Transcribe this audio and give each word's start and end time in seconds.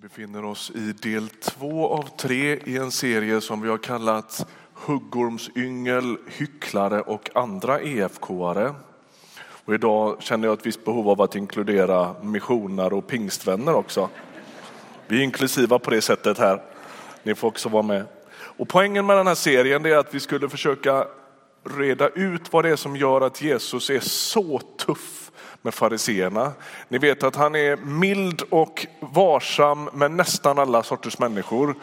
befinner 0.00 0.44
oss 0.44 0.72
i 0.74 0.92
del 0.92 1.28
två 1.28 1.88
av 1.88 2.02
tre 2.16 2.58
i 2.64 2.76
en 2.76 2.90
serie 2.90 3.40
som 3.40 3.60
vi 3.60 3.68
har 3.68 3.78
kallat 3.78 4.46
Huggormsyngel, 4.74 6.16
hycklare 6.26 7.00
och 7.00 7.30
andra 7.34 7.80
EFK-are. 7.80 8.74
Och 9.64 9.74
idag 9.74 10.22
känner 10.22 10.48
jag 10.48 10.58
ett 10.58 10.66
visst 10.66 10.84
behov 10.84 11.08
av 11.08 11.22
att 11.22 11.36
inkludera 11.36 12.14
missioner 12.22 12.92
och 12.92 13.06
pingstvänner 13.06 13.74
också. 13.74 14.08
Vi 15.06 15.18
är 15.18 15.22
inklusiva 15.22 15.78
på 15.78 15.90
det 15.90 16.02
sättet 16.02 16.38
här. 16.38 16.62
Ni 17.22 17.34
får 17.34 17.48
också 17.48 17.68
vara 17.68 17.82
med. 17.82 18.04
Och 18.32 18.68
poängen 18.68 19.06
med 19.06 19.16
den 19.16 19.26
här 19.26 19.34
serien 19.34 19.86
är 19.86 19.96
att 19.96 20.14
vi 20.14 20.20
skulle 20.20 20.48
försöka 20.48 21.06
reda 21.64 22.08
ut 22.08 22.52
vad 22.52 22.64
det 22.64 22.70
är 22.70 22.76
som 22.76 22.96
gör 22.96 23.20
att 23.20 23.42
Jesus 23.42 23.90
är 23.90 24.00
så 24.00 24.58
tuff 24.58 25.30
med 25.62 25.74
fariseerna. 25.74 26.52
Ni 26.88 26.98
vet 26.98 27.22
att 27.22 27.36
han 27.36 27.54
är 27.54 27.76
mild 27.76 28.42
och 28.50 28.86
varsam 29.00 29.90
med 29.92 30.10
nästan 30.10 30.58
alla 30.58 30.82
sorters 30.82 31.18
människor. 31.18 31.74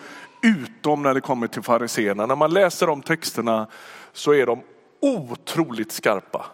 Utom 0.44 1.04
när 1.04 1.14
det 1.14 1.22
kommer 1.22 1.48
till 1.48 1.62
fariseerna. 1.62 2.26
När 2.26 2.36
man 2.36 2.54
läser 2.54 2.88
de 2.88 3.02
texterna 3.02 3.68
så 4.14 4.34
är 4.34 4.46
de 4.46 4.62
otroligt 5.02 5.92
skarpa. 5.92 6.46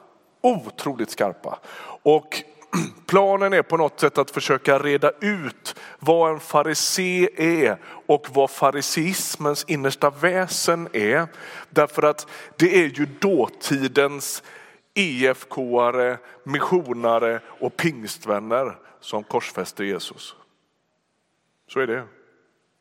Otroligt 0.41 1.09
skarpa. 1.09 1.59
Och 2.03 2.43
planen 3.05 3.53
är 3.53 3.61
på 3.61 3.77
något 3.77 3.99
sätt 3.99 4.17
att 4.17 4.31
försöka 4.31 4.79
reda 4.79 5.11
ut 5.21 5.75
vad 5.99 6.31
en 6.31 6.39
farisé 6.39 7.29
är 7.35 7.77
och 8.05 8.27
vad 8.33 8.49
fariseismens 8.49 9.65
innersta 9.67 10.09
väsen 10.09 10.87
är. 10.93 11.27
Därför 11.69 12.03
att 12.03 12.27
det 12.57 12.83
är 12.83 12.89
ju 12.89 13.05
dåtidens 13.05 14.43
EFK-are, 14.93 16.17
missionare 16.43 17.39
och 17.47 17.77
pingstvänner 17.77 18.77
som 18.99 19.23
korsfäster 19.23 19.83
Jesus. 19.83 20.35
Så 21.67 21.79
är 21.79 21.87
det. 21.87 22.03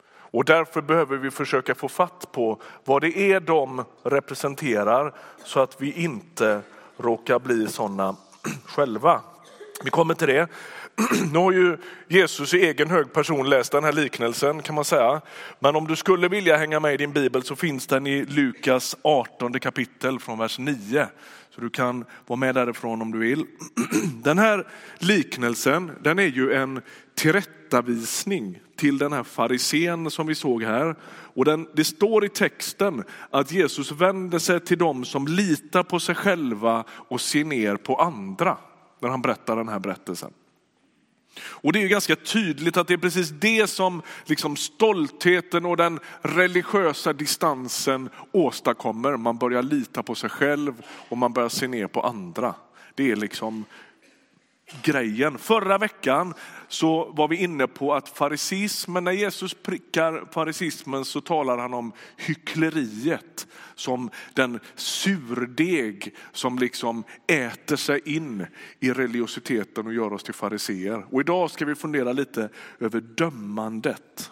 Och 0.09 0.45
därför 0.45 0.83
behöver 0.83 1.17
vi 1.17 1.31
försöka 1.31 1.75
få 1.75 1.89
fatt 1.89 2.33
på 2.33 2.61
vad 2.85 3.03
det 3.03 3.33
är 3.33 3.41
de 3.41 3.85
representerar 4.03 5.15
så 5.45 5.61
att 5.61 5.81
vi 5.81 5.93
inte 5.93 6.61
råkar 6.97 7.39
bli 7.39 7.69
sådana 7.69 8.17
själva. 8.65 9.23
Vi 9.85 9.91
kommer 9.91 10.15
till 10.15 10.29
det. 10.29 10.49
Nu 11.33 11.39
har 11.39 11.53
ju 11.53 11.77
Jesus 12.09 12.55
i 12.55 12.67
egen 12.67 12.91
hög 12.91 13.13
person 13.13 13.51
läst 13.51 13.73
den 13.73 13.85
här 13.85 13.93
liknelsen 13.93 14.63
kan 14.63 14.75
man 14.75 14.85
säga. 14.85 15.21
Men 15.59 15.77
om 15.77 15.87
du 15.87 15.97
skulle 15.97 16.29
vilja 16.29 16.57
hänga 16.57 16.81
med 16.81 16.95
i 16.95 16.97
din 16.97 17.13
bibel 17.13 17.43
så 17.43 17.57
finns 17.57 17.87
den 17.87 18.07
i 18.07 18.25
Lukas 18.25 18.97
18 19.03 19.61
kapitel 19.61 20.19
från 20.19 20.39
vers 20.39 20.59
9. 20.59 21.07
Så 21.55 21.61
du 21.61 21.71
kan 21.71 22.05
vara 22.27 22.37
med 22.37 22.55
därifrån 22.55 23.03
om 23.03 23.13
du 23.13 23.19
vill. 23.19 23.47
Den 24.23 24.39
här 24.39 24.67
liknelsen 24.99 25.93
den 26.01 26.19
är 26.19 26.27
ju 26.27 26.53
en 26.53 26.83
tillrättavisning 27.15 28.61
till 28.77 28.99
den 28.99 29.13
här 29.13 29.23
farisén 29.23 30.11
som 30.11 30.27
vi 30.27 30.35
såg 30.35 30.63
här. 30.63 30.97
Och 31.35 31.45
den, 31.45 31.69
det 31.75 31.85
står 31.85 32.25
i 32.25 32.29
texten 32.29 33.05
att 33.31 33.53
Jesus 33.53 33.93
vänder 33.93 34.39
sig 34.39 34.61
till 34.61 34.79
dem 34.79 35.05
som 35.05 35.27
litar 35.27 35.83
på 35.83 36.01
sig 36.01 36.15
själva 36.15 36.85
och 36.89 37.21
ser 37.21 37.45
ner 37.45 37.77
på 37.77 37.97
andra 37.97 38.59
när 39.03 39.09
han 39.09 39.23
berättar 39.23 39.57
den 39.57 39.69
här 39.69 39.79
berättelsen. 39.79 40.33
Och 41.41 41.73
det 41.73 41.79
är 41.79 41.83
ju 41.83 41.89
ganska 41.89 42.17
tydligt 42.17 42.77
att 42.77 42.89
det 42.89 42.95
är 42.95 42.99
precis 42.99 43.29
det 43.29 43.67
som 43.67 44.03
liksom 44.25 44.57
stoltheten 44.57 45.67
och 45.67 45.77
den 45.77 46.01
religiösa 46.23 47.13
distansen 47.13 48.11
åstadkommer. 48.33 49.17
Man 49.17 49.39
börjar 49.39 49.63
lita 49.63 50.03
på 50.03 50.15
sig 50.15 50.31
själv 50.31 50.83
och 51.09 51.19
man 51.19 51.33
börjar 51.33 51.49
se 51.49 51.69
ner 51.69 51.87
på 51.87 52.01
andra. 52.01 52.55
Det 52.95 53.11
är 53.11 53.17
liksom 53.17 53.65
grejen. 54.83 55.39
Förra 55.39 55.79
veckan 55.79 56.35
så 56.73 57.13
var 57.13 57.29
vi 57.29 57.37
inne 57.37 57.67
på 57.67 57.95
att 57.95 58.09
farisismen, 58.09 59.05
när 59.05 59.13
Jesus 59.13 59.55
prickar 59.55 60.25
farisismen 60.33 61.05
så 61.05 61.21
talar 61.21 61.59
han 61.59 61.75
om 61.75 61.93
hyckleriet 62.17 63.47
som 63.75 64.11
den 64.35 64.61
surdeg 64.75 66.15
som 66.33 66.59
liksom 66.59 67.05
äter 67.27 67.77
sig 67.77 68.01
in 68.05 68.47
i 68.81 68.93
religiositeten 68.93 69.87
och 69.87 69.95
gör 69.95 70.13
oss 70.13 70.23
till 70.23 70.35
fariseer. 70.35 71.07
Och 71.11 71.21
idag 71.21 71.51
ska 71.51 71.65
vi 71.65 71.75
fundera 71.75 72.13
lite 72.13 72.49
över 72.81 73.01
dömandet. 73.01 74.31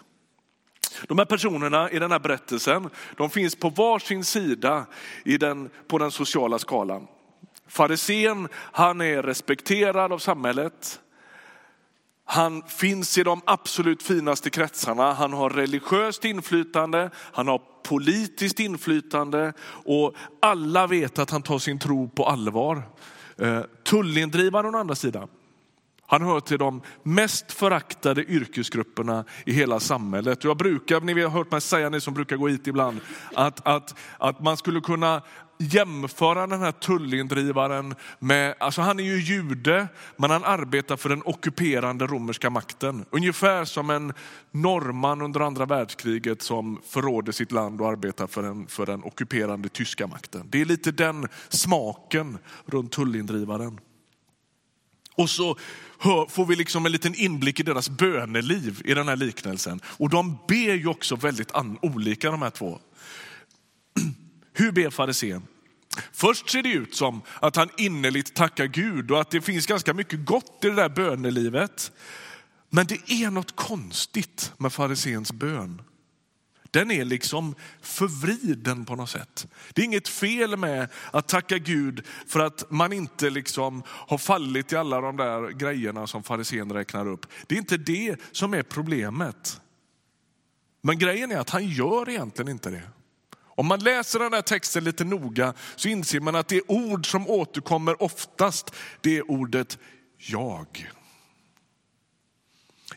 De 1.07 1.17
här 1.17 1.25
personerna 1.25 1.91
i 1.91 1.99
den 1.99 2.11
här 2.11 2.19
berättelsen, 2.19 2.89
de 3.17 3.29
finns 3.29 3.55
på 3.55 3.69
varsin 3.69 4.23
sida 4.23 4.85
i 5.25 5.37
den, 5.37 5.69
på 5.87 5.97
den 5.97 6.11
sociala 6.11 6.59
skalan. 6.59 7.07
Farisén, 7.67 8.47
han 8.53 9.01
är 9.01 9.23
respekterad 9.23 10.13
av 10.13 10.19
samhället. 10.19 10.99
Han 12.31 12.63
finns 12.63 13.17
i 13.17 13.23
de 13.23 13.41
absolut 13.45 14.03
finaste 14.03 14.49
kretsarna. 14.49 15.13
Han 15.13 15.33
har 15.33 15.49
religiöst 15.49 16.25
inflytande, 16.25 17.09
han 17.15 17.47
har 17.47 17.61
politiskt 17.83 18.59
inflytande 18.59 19.53
och 19.85 20.13
alla 20.39 20.87
vet 20.87 21.19
att 21.19 21.29
han 21.29 21.41
tar 21.41 21.59
sin 21.59 21.79
tro 21.79 22.09
på 22.09 22.25
allvar. 22.25 22.83
Eh, 23.37 23.61
tullindrivaren 23.83 24.75
å 24.75 24.77
andra 24.77 24.95
sidan, 24.95 25.27
han 26.07 26.21
hör 26.21 26.39
till 26.39 26.57
de 26.57 26.81
mest 27.03 27.51
föraktade 27.51 28.23
yrkesgrupperna 28.23 29.25
i 29.45 29.53
hela 29.53 29.79
samhället. 29.79 30.43
Jag 30.43 30.57
brukar, 30.57 31.01
ni 31.01 31.21
har 31.21 31.29
hört 31.29 31.51
mig 31.51 31.61
säga, 31.61 31.89
ni 31.89 32.01
som 32.01 32.13
brukar 32.13 32.35
gå 32.35 32.47
hit 32.47 32.67
ibland, 32.67 32.99
att, 33.33 33.67
att, 33.67 33.95
att 34.17 34.39
man 34.39 34.57
skulle 34.57 34.81
kunna 34.81 35.21
jämföra 35.61 36.47
den 36.47 36.61
här 36.61 36.71
tullindrivaren 36.71 37.95
med, 38.19 38.55
alltså 38.59 38.81
han 38.81 38.99
är 38.99 39.03
ju 39.03 39.19
jude, 39.19 39.87
men 40.15 40.31
han 40.31 40.43
arbetar 40.43 40.97
för 40.97 41.09
den 41.09 41.21
ockuperande 41.25 42.07
romerska 42.07 42.49
makten. 42.49 43.05
Ungefär 43.09 43.65
som 43.65 43.89
en 43.89 44.13
norrman 44.51 45.21
under 45.21 45.39
andra 45.39 45.65
världskriget 45.65 46.41
som 46.41 46.81
förråder 46.87 47.31
sitt 47.31 47.51
land 47.51 47.81
och 47.81 47.87
arbetar 47.87 48.27
för 48.27 48.43
den, 48.43 48.67
för 48.67 48.85
den 48.85 49.03
ockuperande 49.03 49.69
tyska 49.69 50.07
makten. 50.07 50.47
Det 50.49 50.61
är 50.61 50.65
lite 50.65 50.91
den 50.91 51.27
smaken 51.49 52.37
runt 52.65 52.91
tullindrivaren. 52.91 53.79
Och 55.15 55.29
så 55.29 55.57
får 56.29 56.45
vi 56.45 56.55
liksom 56.55 56.85
en 56.85 56.91
liten 56.91 57.15
inblick 57.15 57.59
i 57.59 57.63
deras 57.63 57.89
böneliv 57.89 58.81
i 58.85 58.93
den 58.93 59.07
här 59.07 59.15
liknelsen. 59.15 59.79
Och 59.85 60.09
de 60.09 60.37
ber 60.47 60.73
ju 60.73 60.87
också 60.87 61.15
väldigt 61.15 61.51
olika 61.81 62.31
de 62.31 62.41
här 62.41 62.49
två. 62.49 62.79
Hur 64.53 64.71
ber 64.71 64.89
farisén? 64.89 65.47
Först 66.11 66.49
ser 66.49 66.63
det 66.63 66.69
ut 66.69 66.95
som 66.95 67.21
att 67.39 67.55
han 67.55 67.69
innerligt 67.77 68.35
tackar 68.35 68.65
Gud 68.65 69.11
och 69.11 69.21
att 69.21 69.31
det 69.31 69.41
finns 69.41 69.65
ganska 69.65 69.93
mycket 69.93 70.25
gott 70.25 70.59
i 70.63 70.67
det 70.67 70.75
där 70.75 70.89
bönelivet. 70.89 71.91
Men 72.69 72.85
det 72.85 73.11
är 73.11 73.31
något 73.31 73.55
konstigt 73.55 74.53
med 74.57 74.73
farisens 74.73 75.31
bön. 75.31 75.81
Den 76.71 76.91
är 76.91 77.05
liksom 77.05 77.55
förvriden 77.81 78.85
på 78.85 78.95
något 78.95 79.09
sätt. 79.09 79.47
Det 79.73 79.81
är 79.81 79.85
inget 79.85 80.07
fel 80.07 80.57
med 80.57 80.89
att 81.11 81.27
tacka 81.27 81.57
Gud 81.57 82.05
för 82.27 82.39
att 82.39 82.71
man 82.71 82.93
inte 82.93 83.29
liksom 83.29 83.83
har 83.87 84.17
fallit 84.17 84.73
i 84.73 84.75
alla 84.75 85.01
de 85.01 85.17
där 85.17 85.49
grejerna 85.49 86.07
som 86.07 86.23
farisén 86.23 86.71
räknar 86.71 87.07
upp. 87.07 87.25
Det 87.47 87.55
är 87.55 87.59
inte 87.59 87.77
det 87.77 88.15
som 88.31 88.53
är 88.53 88.63
problemet. 88.63 89.61
Men 90.81 90.99
grejen 90.99 91.31
är 91.31 91.37
att 91.37 91.49
han 91.49 91.67
gör 91.67 92.09
egentligen 92.09 92.49
inte 92.51 92.69
det. 92.69 92.83
Om 93.55 93.67
man 93.67 93.79
läser 93.79 94.19
den 94.19 94.33
här 94.33 94.41
texten 94.41 94.83
lite 94.83 95.03
noga 95.03 95.53
så 95.75 95.87
inser 95.87 96.19
man 96.19 96.35
att 96.35 96.47
det 96.47 96.61
ord 96.67 97.11
som 97.11 97.27
återkommer 97.27 98.03
oftast, 98.03 98.75
det 99.01 99.17
är 99.17 99.31
ordet 99.31 99.77
jag. 100.17 100.91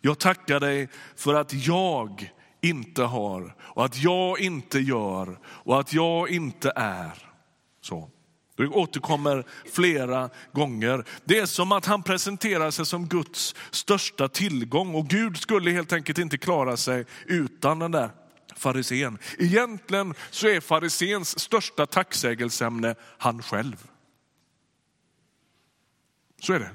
Jag 0.00 0.18
tackar 0.18 0.60
dig 0.60 0.88
för 1.16 1.34
att 1.34 1.52
jag 1.52 2.32
inte 2.60 3.02
har 3.02 3.56
och 3.60 3.84
att 3.84 3.98
jag 3.98 4.40
inte 4.40 4.78
gör 4.78 5.38
och 5.44 5.80
att 5.80 5.92
jag 5.92 6.30
inte 6.30 6.72
är. 6.76 7.30
Så. 7.80 8.10
Det 8.56 8.66
återkommer 8.66 9.44
flera 9.72 10.30
gånger. 10.52 11.04
Det 11.24 11.38
är 11.38 11.46
som 11.46 11.72
att 11.72 11.86
han 11.86 12.02
presenterar 12.02 12.70
sig 12.70 12.86
som 12.86 13.08
Guds 13.08 13.54
största 13.70 14.28
tillgång 14.28 14.94
och 14.94 15.08
Gud 15.08 15.36
skulle 15.36 15.70
helt 15.70 15.92
enkelt 15.92 16.18
inte 16.18 16.38
klara 16.38 16.76
sig 16.76 17.04
utan 17.26 17.78
den 17.78 17.90
där 17.90 18.10
farisén. 18.56 19.18
Egentligen 19.38 20.14
så 20.30 20.48
är 20.48 20.60
farisens 20.60 21.38
största 21.38 21.86
tacksägelseämne 21.86 22.94
han 23.18 23.42
själv. 23.42 23.90
Så 26.40 26.52
är 26.52 26.58
det. 26.58 26.70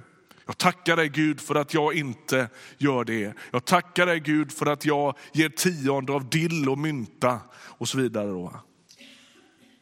Jag 0.45 0.57
tackar 0.57 0.95
dig 0.95 1.09
Gud 1.09 1.41
för 1.41 1.55
att 1.55 1.73
jag 1.73 1.93
inte 1.93 2.49
gör 2.77 3.03
det. 3.03 3.33
Jag 3.51 3.65
tackar 3.65 4.05
dig 4.05 4.19
Gud 4.19 4.51
för 4.51 4.65
att 4.65 4.85
jag 4.85 5.17
ger 5.33 5.49
tionde 5.49 6.13
av 6.13 6.29
dill 6.29 6.69
och 6.69 6.77
mynta 6.77 7.39
och 7.53 7.89
så 7.89 7.97
vidare. 7.97 8.27
Då. 8.27 8.53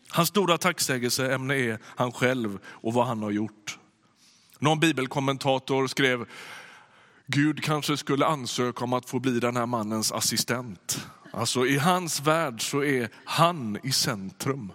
Hans 0.09 0.29
stora 0.29 0.57
tacksägelseämne 0.57 1.55
är 1.55 1.79
han 1.83 2.11
själv 2.11 2.59
och 2.65 2.93
vad 2.93 3.07
han 3.07 3.23
har 3.23 3.31
gjort. 3.31 3.77
Någon 4.59 4.79
bibelkommentator 4.79 5.87
skrev, 5.87 6.25
Gud 7.27 7.63
kanske 7.63 7.97
skulle 7.97 8.25
ansöka 8.25 8.83
om 8.83 8.93
att 8.93 9.09
få 9.09 9.19
bli 9.19 9.39
den 9.39 9.57
här 9.57 9.65
mannens 9.65 10.11
assistent. 10.11 11.07
Alltså 11.37 11.67
i 11.67 11.77
hans 11.77 12.19
värld 12.19 12.69
så 12.69 12.83
är 12.83 13.09
han 13.25 13.77
i 13.83 13.91
centrum. 13.91 14.71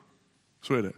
Så 0.63 0.75
är 0.75 0.83
det. 0.83 0.93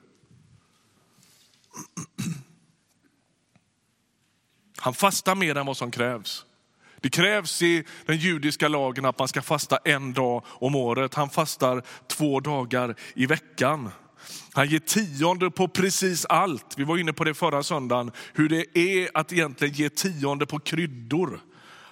Han 4.76 4.94
fastar 4.94 5.34
mer 5.34 5.56
än 5.56 5.66
vad 5.66 5.76
som 5.76 5.90
krävs. 5.90 6.46
Det 7.00 7.08
krävs 7.08 7.62
i 7.62 7.84
den 8.06 8.16
judiska 8.16 8.68
lagen 8.68 9.04
att 9.04 9.18
man 9.18 9.28
ska 9.28 9.42
fasta 9.42 9.76
en 9.84 10.12
dag 10.12 10.44
om 10.46 10.74
året. 10.74 11.14
Han 11.14 11.30
fastar 11.30 11.82
två 12.06 12.40
dagar 12.40 12.96
i 13.14 13.26
veckan. 13.26 13.90
Han 14.52 14.68
ger 14.68 14.78
tionde 14.78 15.50
på 15.50 15.68
precis 15.68 16.24
allt. 16.24 16.74
Vi 16.76 16.84
var 16.84 16.98
inne 16.98 17.12
på 17.12 17.24
det 17.24 17.34
förra 17.34 17.62
söndagen, 17.62 18.12
hur 18.34 18.48
det 18.48 18.78
är 18.78 19.10
att 19.14 19.32
egentligen 19.32 19.74
ge 19.74 19.88
tionde 19.88 20.46
på 20.46 20.58
kryddor. 20.58 21.40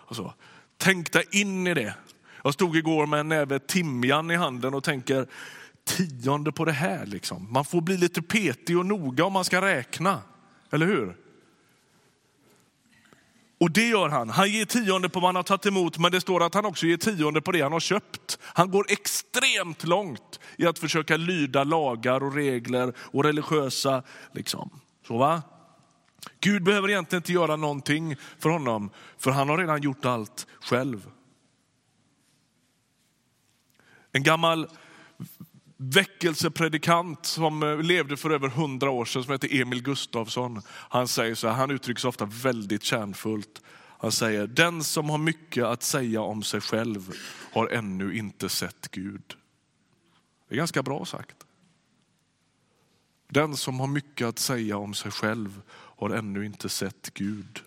Alltså, 0.07 0.35
tänk 0.77 1.13
dig 1.13 1.25
in 1.31 1.67
i 1.67 1.75
det. 1.75 1.95
Jag 2.43 2.55
stod 2.55 2.77
igår 2.77 3.07
med 3.07 3.21
en 3.21 3.29
näve 3.29 3.59
timjan 3.59 4.31
i 4.31 4.37
handen 4.37 4.75
och 4.75 4.85
tänker, 4.85 5.27
tionde 5.85 6.53
på 6.53 6.65
det 6.65 6.73
här 6.73 7.07
liksom. 7.07 7.53
Man 7.53 7.65
får 7.65 7.81
bli 7.81 7.97
lite 7.97 8.23
petig 8.23 8.79
och 8.79 8.87
noga 8.87 9.25
om 9.25 9.33
man 9.33 9.45
ska 9.45 9.61
räkna, 9.63 10.23
eller 10.71 10.87
hur? 10.87 11.17
Och 13.61 13.71
det 13.71 13.89
gör 13.89 14.09
han. 14.09 14.31
Han 14.31 14.51
ger 14.51 14.65
tionde 14.65 15.09
på 15.09 15.21
vad 15.21 15.29
han 15.29 15.37
har 15.37 15.43
tagit 15.43 15.67
emot, 15.67 15.99
men 15.99 16.13
det 16.13 16.21
står 16.21 16.43
att 16.43 16.55
han 16.55 16.65
också 16.65 16.87
ger 16.87 16.97
tionde 16.97 17.41
på 17.41 17.53
det 17.53 17.61
han 17.61 17.73
har 17.73 17.81
köpt. 17.81 18.39
Han 18.43 18.71
går 18.71 18.87
extremt 18.89 19.85
långt 19.85 20.41
i 20.57 20.67
att 20.67 20.79
försöka 20.79 21.17
lyda 21.17 21.65
lagar 21.65 22.23
och 22.23 22.35
regler 22.35 22.93
och 22.99 23.25
religiösa. 23.25 24.03
Liksom. 24.33 24.71
Så 25.07 25.19
va? 25.19 25.43
Gud 26.41 26.65
behöver 26.65 26.91
egentligen 26.91 27.21
inte 27.21 27.33
göra 27.33 27.57
någonting 27.57 28.17
för 28.39 28.51
honom, 28.51 28.91
för 29.19 29.31
han 29.31 29.49
har 29.49 29.59
redan 29.59 29.83
gjort 29.83 30.05
allt 30.05 30.47
själv. 30.61 31.11
En 34.13 34.23
gammal 34.23 34.69
väckelsepredikant 35.77 37.27
som 37.27 37.63
eh, 37.63 37.79
levde 37.79 38.17
för 38.17 38.31
över 38.31 38.49
hundra 38.49 38.91
år 38.91 39.05
sedan, 39.05 39.25
som 39.25 39.33
heter 39.33 39.61
Emil 39.61 39.83
Gustafsson. 39.83 40.63
Han 40.69 41.09
säger 41.09 41.35
så 41.35 41.49
här, 41.49 41.55
han 41.55 41.71
uttrycker 41.71 42.01
sig 42.01 42.09
ofta 42.09 42.25
väldigt 42.25 42.83
kärnfullt. 42.83 43.63
Han 43.99 44.13
säger, 44.13 44.47
den 44.47 44.85
som 44.85 45.11
har 45.11 45.19
mycket 45.19 45.65
att 45.65 45.83
säga 45.83 46.21
om 46.21 46.43
sig 46.43 46.61
själv 46.61 47.13
har 47.53 47.69
ännu 47.69 48.17
inte 48.17 48.49
sett 48.49 48.91
Gud. 48.91 49.37
Det 50.49 50.55
är 50.55 50.57
ganska 50.57 50.83
bra 50.83 51.05
sagt. 51.05 51.37
Den 53.29 53.57
som 53.57 53.81
har 53.81 53.87
mycket 53.87 54.27
att 54.27 54.39
säga 54.39 54.77
om 54.77 54.95
sig 54.95 55.11
själv 55.11 55.63
har 55.73 56.11
ännu 56.11 56.47
inte 56.47 56.69
sett 56.69 57.15
Gud. 57.15 57.63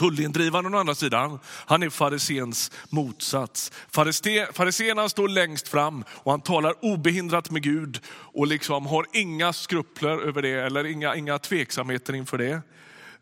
Tullindrivaren 0.00 0.74
å 0.74 0.78
andra 0.80 0.94
sidan, 0.94 1.38
han 1.44 1.82
är 1.82 1.90
farisens 1.90 2.70
motsats. 2.88 3.72
Fariséerna 3.90 5.08
står 5.08 5.28
längst 5.28 5.68
fram 5.68 6.04
och 6.08 6.30
han 6.30 6.40
talar 6.40 6.74
obehindrat 6.84 7.50
med 7.50 7.62
Gud 7.62 8.00
och 8.08 8.46
liksom 8.46 8.86
har 8.86 9.06
inga 9.12 9.52
skrupler 9.52 10.18
över 10.18 10.42
det 10.42 10.54
eller 10.54 10.84
inga, 10.84 11.14
inga 11.14 11.38
tveksamheter 11.38 12.14
inför 12.14 12.38
det. 12.38 12.62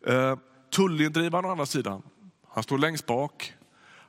Eh, 0.07 0.37
tullindrivaren 0.71 1.45
å 1.45 1.51
andra 1.51 1.65
sidan, 1.65 2.01
han 2.49 2.63
står 2.63 2.77
längst 2.77 3.05
bak. 3.05 3.53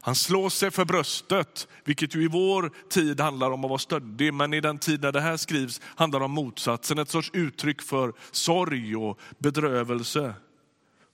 Han 0.01 0.15
slår 0.15 0.49
sig 0.49 0.71
för 0.71 0.85
bröstet, 0.85 1.69
vilket 1.85 2.15
ju 2.15 2.25
i 2.25 2.29
vår 2.29 2.71
tid 2.91 3.21
handlar 3.21 3.51
om 3.51 3.65
att 3.65 3.69
vara 3.69 3.79
stöddig, 3.79 4.35
men 4.35 4.55
i 4.55 4.61
den 4.61 4.79
tid 4.79 5.03
när 5.03 5.13
det 5.13 5.21
här 5.21 5.37
skrivs 5.37 5.81
handlar 5.85 6.19
det 6.19 6.25
om 6.25 6.33
motsatsen, 6.33 6.99
ett 6.99 7.11
sorts 7.11 7.31
uttryck 7.33 7.83
för 7.83 8.13
sorg 8.31 8.97
och 8.97 9.21
bedrövelse, 9.39 10.35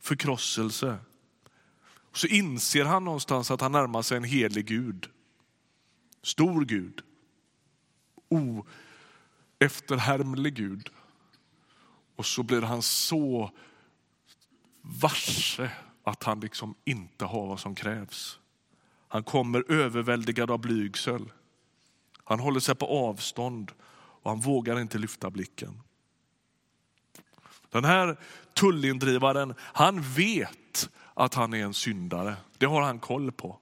förkrosselse 0.03 0.99
så 2.16 2.26
inser 2.26 2.84
han 2.84 3.04
någonstans 3.04 3.50
att 3.50 3.60
han 3.60 3.72
närmar 3.72 4.02
sig 4.02 4.16
en 4.16 4.24
helig 4.24 4.66
Gud. 4.66 5.10
Stor 6.22 6.64
Gud. 6.64 7.02
Oefterhärmlig 9.58 10.54
Gud. 10.54 10.90
Och 12.16 12.26
så 12.26 12.42
blir 12.42 12.62
han 12.62 12.82
så 12.82 13.50
varse 14.82 15.70
att 16.04 16.22
han 16.22 16.40
liksom 16.40 16.74
inte 16.84 17.24
har 17.24 17.46
vad 17.46 17.60
som 17.60 17.74
krävs. 17.74 18.38
Han 19.08 19.24
kommer 19.24 19.72
överväldigad 19.72 20.50
av 20.50 20.58
blygsel. 20.58 21.32
Han 22.24 22.40
håller 22.40 22.60
sig 22.60 22.74
på 22.74 22.86
avstånd 22.86 23.72
och 24.22 24.30
han 24.30 24.40
vågar 24.40 24.80
inte 24.80 24.98
lyfta 24.98 25.30
blicken. 25.30 25.80
Den 27.70 27.84
här 27.84 28.16
tullindrivaren, 28.54 29.54
han 29.58 30.02
vet 30.02 30.90
att 31.16 31.34
han 31.34 31.54
är 31.54 31.64
en 31.64 31.74
syndare. 31.74 32.36
Det 32.58 32.66
har 32.66 32.82
han 32.82 32.98
koll 32.98 33.32
på. 33.32 33.58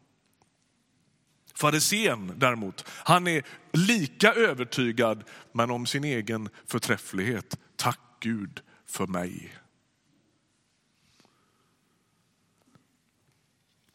Farisén 1.54 2.32
däremot, 2.36 2.84
han 2.88 3.26
är 3.26 3.42
lika 3.72 4.32
övertygad 4.32 5.24
men 5.52 5.70
om 5.70 5.86
sin 5.86 6.04
egen 6.04 6.48
förträfflighet. 6.66 7.58
Tack 7.76 8.00
Gud 8.20 8.60
för 8.86 9.06
mig. 9.06 9.52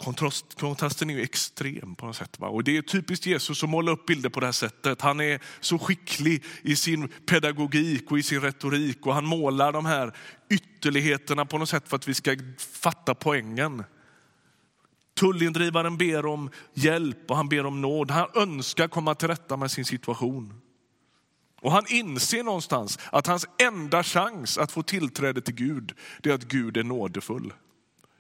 Kontrast, 0.04 0.60
kontrasten 0.60 1.10
är 1.10 1.14
ju 1.14 1.22
extrem 1.22 1.96
på 1.96 2.06
något 2.06 2.16
sätt. 2.16 2.40
Va? 2.40 2.48
Och 2.48 2.64
det 2.64 2.78
är 2.78 2.82
typiskt 2.82 3.26
Jesus 3.26 3.64
att 3.64 3.70
måla 3.70 3.92
upp 3.92 4.06
bilder 4.06 4.30
på 4.30 4.40
det 4.40 4.48
här 4.48 4.52
sättet. 4.52 5.02
Han 5.02 5.20
är 5.20 5.40
så 5.60 5.80
skicklig 5.80 6.44
i 6.62 6.76
sin 6.76 7.08
pedagogik 7.08 8.12
och 8.12 8.20
i 8.20 8.24
sin 8.24 8.42
retorik 8.42 9.06
och 9.06 9.14
han 9.14 9.26
målar 9.26 9.72
de 9.72 9.86
här 9.86 10.14
ytterligheterna 10.50 11.46
på 11.46 11.58
något 11.58 11.70
sätt 11.70 11.88
för 11.88 11.96
att 11.96 12.08
vi 12.08 12.14
ska 12.14 12.36
fatta 12.58 13.16
poängen. 13.16 13.84
Tullindrivaren 15.20 15.98
ber 15.98 16.26
om 16.26 16.50
hjälp 16.74 17.32
och 17.32 17.38
han 17.38 17.50
ber 17.50 17.66
om 17.66 17.82
nåd. 17.82 18.12
Han 18.12 18.28
önskar 18.36 18.88
komma 18.88 19.16
till 19.16 19.28
rätta 19.28 19.58
med 19.58 19.72
sin 19.72 19.86
situation. 19.86 20.62
Och 21.62 21.72
han 21.72 21.86
inser 21.88 22.44
någonstans 22.44 23.00
att 23.12 23.28
hans 23.28 23.48
enda 23.62 24.04
chans 24.04 24.58
att 24.58 24.72
få 24.72 24.84
tillträde 24.84 25.42
till 25.42 25.56
Gud, 25.56 25.94
det 26.22 26.30
är 26.30 26.34
att 26.34 26.44
Gud 26.44 26.78
är 26.78 26.84
nådefull. 26.84 27.54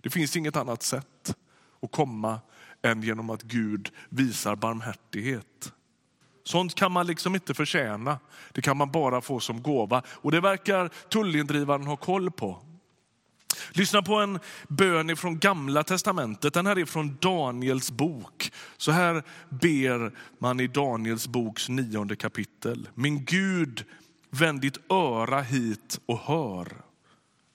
Det 0.01 0.09
finns 0.09 0.35
inget 0.35 0.55
annat 0.55 0.83
sätt 0.83 1.35
att 1.81 1.91
komma 1.91 2.39
än 2.81 3.03
genom 3.03 3.29
att 3.29 3.43
Gud 3.43 3.89
visar 4.09 4.55
barmhärtighet. 4.55 5.73
Sånt 6.43 6.75
kan 6.75 6.91
man 6.91 7.07
liksom 7.07 7.35
inte 7.35 7.53
förtjäna. 7.53 8.19
Det 8.51 8.61
kan 8.61 8.77
man 8.77 8.91
bara 8.91 9.21
få 9.21 9.39
som 9.39 9.63
gåva. 9.63 10.03
Och 10.07 10.31
det 10.31 10.41
verkar 10.41 10.89
tullindrivaren 11.09 11.87
ha 11.87 11.95
koll 11.95 12.31
på. 12.31 12.61
Lyssna 13.71 14.01
på 14.01 14.15
en 14.15 14.39
bön 14.67 15.17
från 15.17 15.39
gamla 15.39 15.83
testamentet. 15.83 16.53
Den 16.53 16.65
här 16.65 16.79
är 16.79 16.85
från 16.85 17.17
Daniels 17.21 17.91
bok. 17.91 18.51
Så 18.77 18.91
här 18.91 19.23
ber 19.49 20.11
man 20.39 20.59
i 20.59 20.67
Daniels 20.67 21.27
boks 21.27 21.69
nionde 21.69 22.15
kapitel. 22.15 22.89
Min 22.93 23.25
Gud, 23.25 23.85
vänd 24.29 24.61
ditt 24.61 24.91
öra 24.91 25.41
hit 25.41 25.99
och 26.05 26.19
hör. 26.19 26.88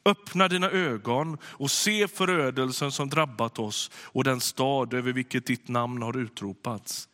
Öppna 0.04 0.48
dina 0.48 0.70
ögon 0.70 1.38
och 1.44 1.70
se 1.70 2.08
förödelsen 2.08 2.92
som 2.92 3.08
drabbat 3.08 3.58
oss 3.58 3.90
och 3.96 4.24
den 4.24 4.40
stad 4.40 4.94
över 4.94 5.12
vilket 5.12 5.46
ditt 5.46 5.68
namn 5.68 6.02
har 6.02 6.16
utropats. 6.16 7.08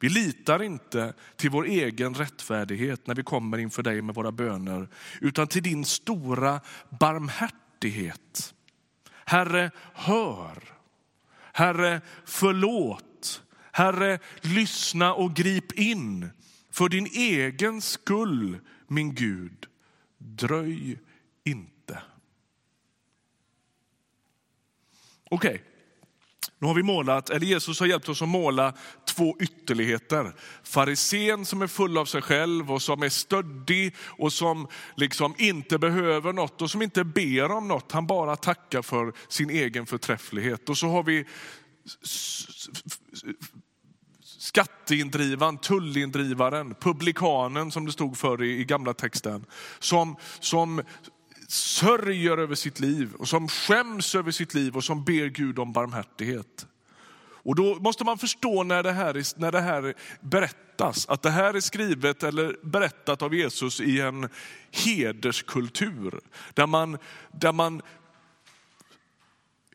Vi 0.00 0.08
litar 0.08 0.62
inte 0.62 1.14
till 1.36 1.50
vår 1.50 1.66
egen 1.66 2.14
rättfärdighet 2.14 3.06
när 3.06 3.14
vi 3.14 3.22
kommer 3.22 3.58
inför 3.58 3.82
dig 3.82 4.02
med 4.02 4.14
våra 4.14 4.32
böner, 4.32 4.88
utan 5.20 5.46
till 5.46 5.62
din 5.62 5.84
stora 5.84 6.60
barmhärtighet. 6.88 8.54
Herre, 9.24 9.70
hör. 9.94 10.62
Herre, 11.52 12.00
förlåt. 12.24 13.42
Herre, 13.72 14.18
lyssna 14.40 15.14
och 15.14 15.34
grip 15.34 15.72
in. 15.72 16.30
För 16.70 16.88
din 16.88 17.06
egen 17.06 17.82
skull, 17.82 18.58
min 18.86 19.14
Gud, 19.14 19.66
dröj 20.18 20.98
inte. 21.44 21.73
Okej, 25.34 25.50
okay. 25.50 25.60
nu 26.58 26.66
har 26.66 26.74
vi 26.74 26.82
målat, 26.82 27.30
eller 27.30 27.46
Jesus 27.46 27.80
har 27.80 27.86
hjälpt 27.86 28.08
oss 28.08 28.22
att 28.22 28.28
måla 28.28 28.72
två 29.04 29.36
ytterligheter. 29.40 30.34
Farisén 30.62 31.44
som 31.44 31.62
är 31.62 31.66
full 31.66 31.98
av 31.98 32.04
sig 32.04 32.22
själv 32.22 32.72
och 32.72 32.82
som 32.82 33.02
är 33.02 33.08
stöddig 33.08 33.94
och 33.98 34.32
som 34.32 34.68
liksom 34.96 35.34
inte 35.38 35.78
behöver 35.78 36.32
något 36.32 36.62
och 36.62 36.70
som 36.70 36.82
inte 36.82 37.04
ber 37.04 37.50
om 37.50 37.68
något. 37.68 37.92
Han 37.92 38.06
bara 38.06 38.36
tackar 38.36 38.82
för 38.82 39.12
sin 39.28 39.50
egen 39.50 39.86
förträfflighet. 39.86 40.68
Och 40.68 40.78
så 40.78 40.86
har 40.86 41.02
vi 41.02 41.24
skatteindrivaren, 44.38 45.58
tullindrivaren, 45.58 46.74
publikanen 46.74 47.70
som 47.70 47.86
det 47.86 47.92
stod 47.92 48.18
för 48.18 48.42
i, 48.42 48.60
i 48.60 48.64
gamla 48.64 48.94
texten. 48.94 49.46
Som, 49.78 50.16
som 50.40 50.82
sörjer 51.54 52.38
över 52.38 52.54
sitt 52.54 52.80
liv 52.80 53.14
och 53.18 53.28
som 53.28 53.48
skäms 53.48 54.14
över 54.14 54.30
sitt 54.30 54.54
liv 54.54 54.76
och 54.76 54.84
som 54.84 55.04
ber 55.04 55.26
Gud 55.26 55.58
om 55.58 55.72
barmhärtighet. 55.72 56.66
Och 57.44 57.54
då 57.54 57.74
måste 57.74 58.04
man 58.04 58.18
förstå 58.18 58.62
när 58.62 58.82
det, 58.82 58.92
här, 58.92 59.40
när 59.40 59.52
det 59.52 59.60
här 59.60 59.94
berättas, 60.20 61.08
att 61.08 61.22
det 61.22 61.30
här 61.30 61.54
är 61.54 61.60
skrivet 61.60 62.22
eller 62.22 62.56
berättat 62.62 63.22
av 63.22 63.34
Jesus 63.34 63.80
i 63.80 64.00
en 64.00 64.28
hederskultur. 64.70 66.20
Där 66.54 66.66
man, 66.66 66.98
där 67.32 67.52
man 67.52 67.82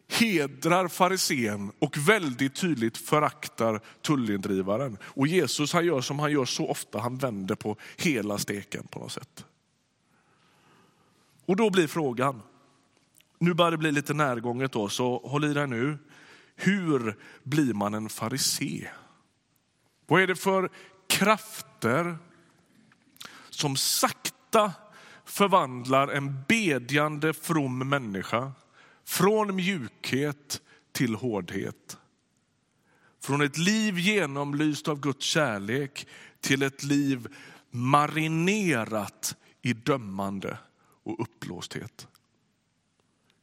hedrar 0.08 0.88
farisén 0.88 1.72
och 1.80 1.98
väldigt 1.98 2.56
tydligt 2.56 2.98
föraktar 2.98 3.80
tullindrivaren. 4.02 4.98
Och 5.04 5.28
Jesus 5.28 5.74
han 5.74 5.86
gör 5.86 6.02
som 6.02 6.20
han 6.20 6.32
gör 6.32 6.46
så 6.46 6.68
ofta, 6.68 7.00
han 7.00 7.18
vänder 7.18 7.56
på 7.56 7.78
hela 7.98 8.38
steken 8.38 8.88
på 8.88 9.00
något 9.00 9.12
sätt. 9.12 9.46
Och 11.50 11.56
då 11.56 11.70
blir 11.70 11.88
frågan, 11.88 12.42
nu 13.40 13.54
börjar 13.54 13.72
det 13.72 13.78
bli 13.78 13.92
lite 13.92 14.14
närgånget 14.14 14.72
då, 14.72 14.90
så 14.90 15.18
håll 15.24 15.46
i 15.46 15.54
dig 15.54 15.68
nu. 15.68 15.98
hur 16.56 17.18
blir 17.44 17.74
man 17.74 17.94
en 17.94 18.10
farisé? 18.10 18.90
Vad 20.08 20.22
är 20.22 20.28
det 20.28 20.36
för 20.36 20.70
krafter 21.08 22.18
som 23.50 23.76
sakta 23.76 24.74
förvandlar 25.26 26.08
en 26.08 26.44
bedjande 26.48 27.34
from 27.34 27.90
människa 27.90 28.52
från 29.06 29.56
mjukhet 29.56 30.62
till 30.92 31.16
hårdhet? 31.16 31.98
Från 33.22 33.42
ett 33.42 33.58
liv 33.58 34.00
genomlyst 34.00 34.88
av 34.88 35.00
Guds 35.00 35.26
kärlek 35.26 36.08
till 36.40 36.64
ett 36.64 36.84
liv 36.84 37.28
marinerat 37.72 39.36
i 39.62 39.74
dömande 39.74 40.58
och 41.10 41.20
uppblåsthet. 41.20 42.08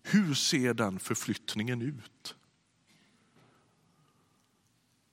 Hur 0.02 0.34
ser 0.34 0.74
den 0.74 0.98
förflyttningen 0.98 1.82
ut? 1.82 2.34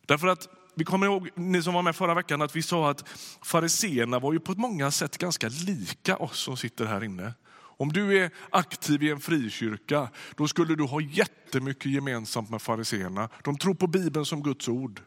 Därför 0.06 0.28
att 0.28 0.48
vi 0.76 0.86
kommer 0.86 1.08
ihåg, 1.08 1.30
ni 1.36 1.64
som 1.64 1.74
var 1.74 1.82
med 1.82 1.96
förra 1.96 2.14
veckan, 2.14 2.42
att 2.42 2.56
vi 2.56 2.62
sa 2.62 2.90
att 2.90 3.10
fariseerna 3.42 4.20
var 4.20 4.34
ju 4.34 4.40
på 4.40 4.54
många 4.54 4.92
sätt 4.92 5.18
ganska 5.18 5.48
lika 5.48 6.18
oss 6.18 6.40
som 6.40 6.58
sitter 6.58 6.86
här 6.86 7.04
inne. 7.04 7.34
Om 7.56 7.94
du 7.94 8.18
är 8.24 8.32
aktiv 8.50 9.04
i 9.04 9.12
en 9.12 9.20
frikyrka, 9.20 10.10
då 10.36 10.48
skulle 10.48 10.76
du 10.76 10.84
ha 10.84 11.02
jättemycket 11.02 11.92
gemensamt 11.92 12.50
med 12.50 12.62
fariseerna. 12.62 13.30
De 13.44 13.58
tror 13.58 13.74
på 13.74 13.88
Bibeln 13.88 14.26
som 14.26 14.44
Guds 14.44 14.68
ord. 14.68 15.02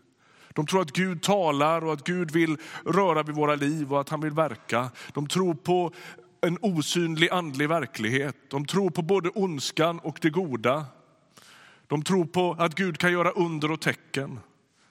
De 0.49 0.67
tror 0.67 0.81
att 0.81 0.93
Gud 0.93 1.23
talar 1.23 1.85
och 1.85 1.93
att 1.93 2.05
Gud 2.05 2.31
vill 2.31 2.57
röra 2.85 3.23
vid 3.23 3.35
våra 3.35 3.55
liv 3.55 3.93
och 3.93 4.01
att 4.01 4.09
han 4.09 4.21
vill 4.21 4.33
verka. 4.33 4.91
De 5.15 5.29
tror 5.29 5.55
på 5.55 5.93
en 6.47 6.59
osynlig 6.63 7.31
andlig 7.31 7.69
verklighet. 7.69 8.37
De 8.49 8.67
tror 8.67 8.91
på 8.91 9.03
både 9.03 9.29
ondskan 9.29 9.99
och 9.99 10.19
det 10.23 10.31
goda. 10.31 10.87
De 11.87 12.03
tror 12.03 12.25
på 12.25 12.57
att 12.59 12.75
Gud 12.75 12.99
kan 12.99 13.13
göra 13.13 13.31
under 13.31 13.71
och 13.71 13.81
tecken. 13.81 14.41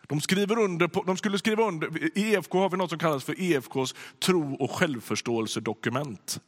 De, 0.07 0.21
skriver 0.21 0.59
under 0.59 0.87
på, 0.87 1.03
de 1.03 1.17
skulle 1.17 1.37
skriva 1.37 1.63
under, 1.63 2.17
I 2.17 2.33
EFK 2.33 2.53
har 2.57 2.69
vi 2.69 2.77
något 2.77 2.89
som 2.89 2.99
kallas 2.99 3.23
för 3.23 3.41
EFKs 3.41 3.95
tro 4.19 4.55
och 4.55 4.71
självförståelsedokument. 4.71 6.39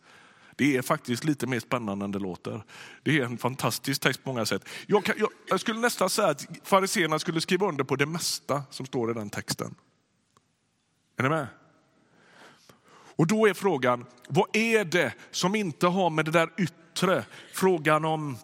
Det 0.55 0.77
är 0.77 0.81
faktiskt 0.81 1.23
lite 1.23 1.47
mer 1.47 1.59
spännande 1.59 2.05
än 2.05 2.11
det 2.11 2.19
låter. 2.19 2.63
Det 3.03 3.19
är 3.19 3.23
en 3.23 3.37
fantastisk 3.37 4.01
text 4.01 4.23
på 4.23 4.29
många 4.29 4.45
sätt. 4.45 4.69
Jag, 4.87 5.05
kan, 5.05 5.15
jag, 5.17 5.29
jag 5.47 5.59
skulle 5.59 5.79
nästan 5.79 6.09
säga 6.09 6.27
att 6.27 6.45
fariséerna 6.63 7.19
skulle 7.19 7.41
skriva 7.41 7.67
under 7.67 7.83
på 7.83 7.95
det 7.95 8.05
mesta 8.05 8.63
som 8.69 8.85
står 8.85 9.11
i 9.11 9.13
den 9.13 9.29
texten. 9.29 9.75
Är 11.17 11.23
ni 11.23 11.29
med? 11.29 11.47
Och 13.17 13.27
då 13.27 13.47
är 13.47 13.53
frågan, 13.53 14.05
vad 14.29 14.55
är 14.55 14.85
det 14.85 15.13
som 15.31 15.55
inte 15.55 15.87
har 15.87 16.09
med 16.09 16.25
det 16.25 16.31
där 16.31 16.49
yttre, 16.57 17.25
frågan 17.53 18.05
om 18.05 18.37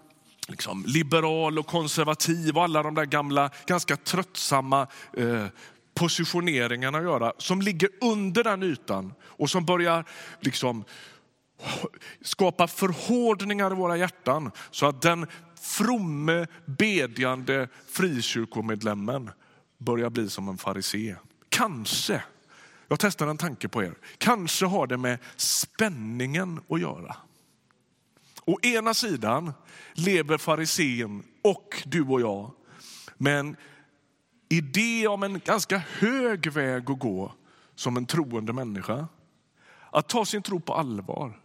liksom, 0.48 0.84
liberal 0.88 1.60
och 1.60 1.68
konservativ 1.68 2.58
och 2.58 2.64
alla 2.64 2.84
de 2.84 2.96
där 2.96 3.06
gamla 3.06 3.50
ganska 3.68 3.98
tröttsamma 3.98 4.88
eh, 5.18 5.46
positioneringarna 5.94 6.98
att 6.98 7.04
göra, 7.04 7.34
som 7.38 7.62
ligger 7.62 7.90
under 8.02 8.44
den 8.44 8.64
ytan 8.64 9.14
och 9.24 9.50
som 9.50 9.66
börjar 9.66 10.06
liksom 10.40 10.84
skapa 12.22 12.68
förhårdningar 12.68 13.72
i 13.72 13.76
våra 13.76 13.98
hjärtan 13.98 14.52
så 14.72 14.86
att 14.86 15.02
den 15.02 15.28
fromme 15.62 16.48
bedjande 16.66 17.68
frikyrkomedlemmen 17.88 19.30
börjar 19.78 20.10
bli 20.10 20.30
som 20.30 20.50
en 20.50 20.58
farisé. 20.58 21.16
Kanske, 21.50 22.24
jag 22.88 23.00
testar 23.00 23.28
en 23.28 23.38
tanke 23.38 23.68
på 23.68 23.84
er, 23.84 23.96
kanske 24.18 24.66
har 24.66 24.88
det 24.88 24.98
med 24.98 25.20
spänningen 25.36 26.62
att 26.70 26.82
göra. 26.82 27.16
Å 28.46 28.60
ena 28.62 28.94
sidan 28.94 29.54
lever 29.94 30.38
farisén 30.38 31.24
och 31.42 31.84
du 31.86 32.02
och 32.02 32.22
jag 32.22 32.52
med 33.18 33.40
en 33.40 33.56
idé 34.50 35.08
om 35.08 35.24
en 35.24 35.40
ganska 35.40 35.78
hög 35.78 36.52
väg 36.52 36.92
att 36.92 37.00
gå 37.00 37.34
som 37.76 37.98
en 37.98 38.06
troende 38.06 38.54
människa. 38.54 39.08
Att 39.92 40.10
ta 40.10 40.26
sin 40.26 40.42
tro 40.42 40.60
på 40.60 40.74
allvar. 40.74 41.40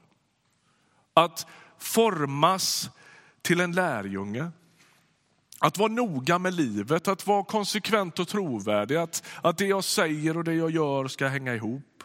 Att 1.14 1.46
formas 1.78 2.90
till 3.42 3.60
en 3.60 3.72
lärjunge. 3.72 4.50
Att 5.58 5.78
vara 5.78 5.92
noga 5.92 6.38
med 6.38 6.54
livet, 6.54 7.08
att 7.08 7.26
vara 7.26 7.44
konsekvent 7.44 8.18
och 8.18 8.28
trovärdig. 8.28 8.96
Att, 8.96 9.22
att 9.42 9.58
det 9.58 9.66
jag 9.66 9.84
säger 9.84 10.36
och 10.36 10.44
det 10.44 10.54
jag 10.54 10.70
gör 10.70 11.08
ska 11.08 11.28
hänga 11.28 11.54
ihop. 11.54 12.02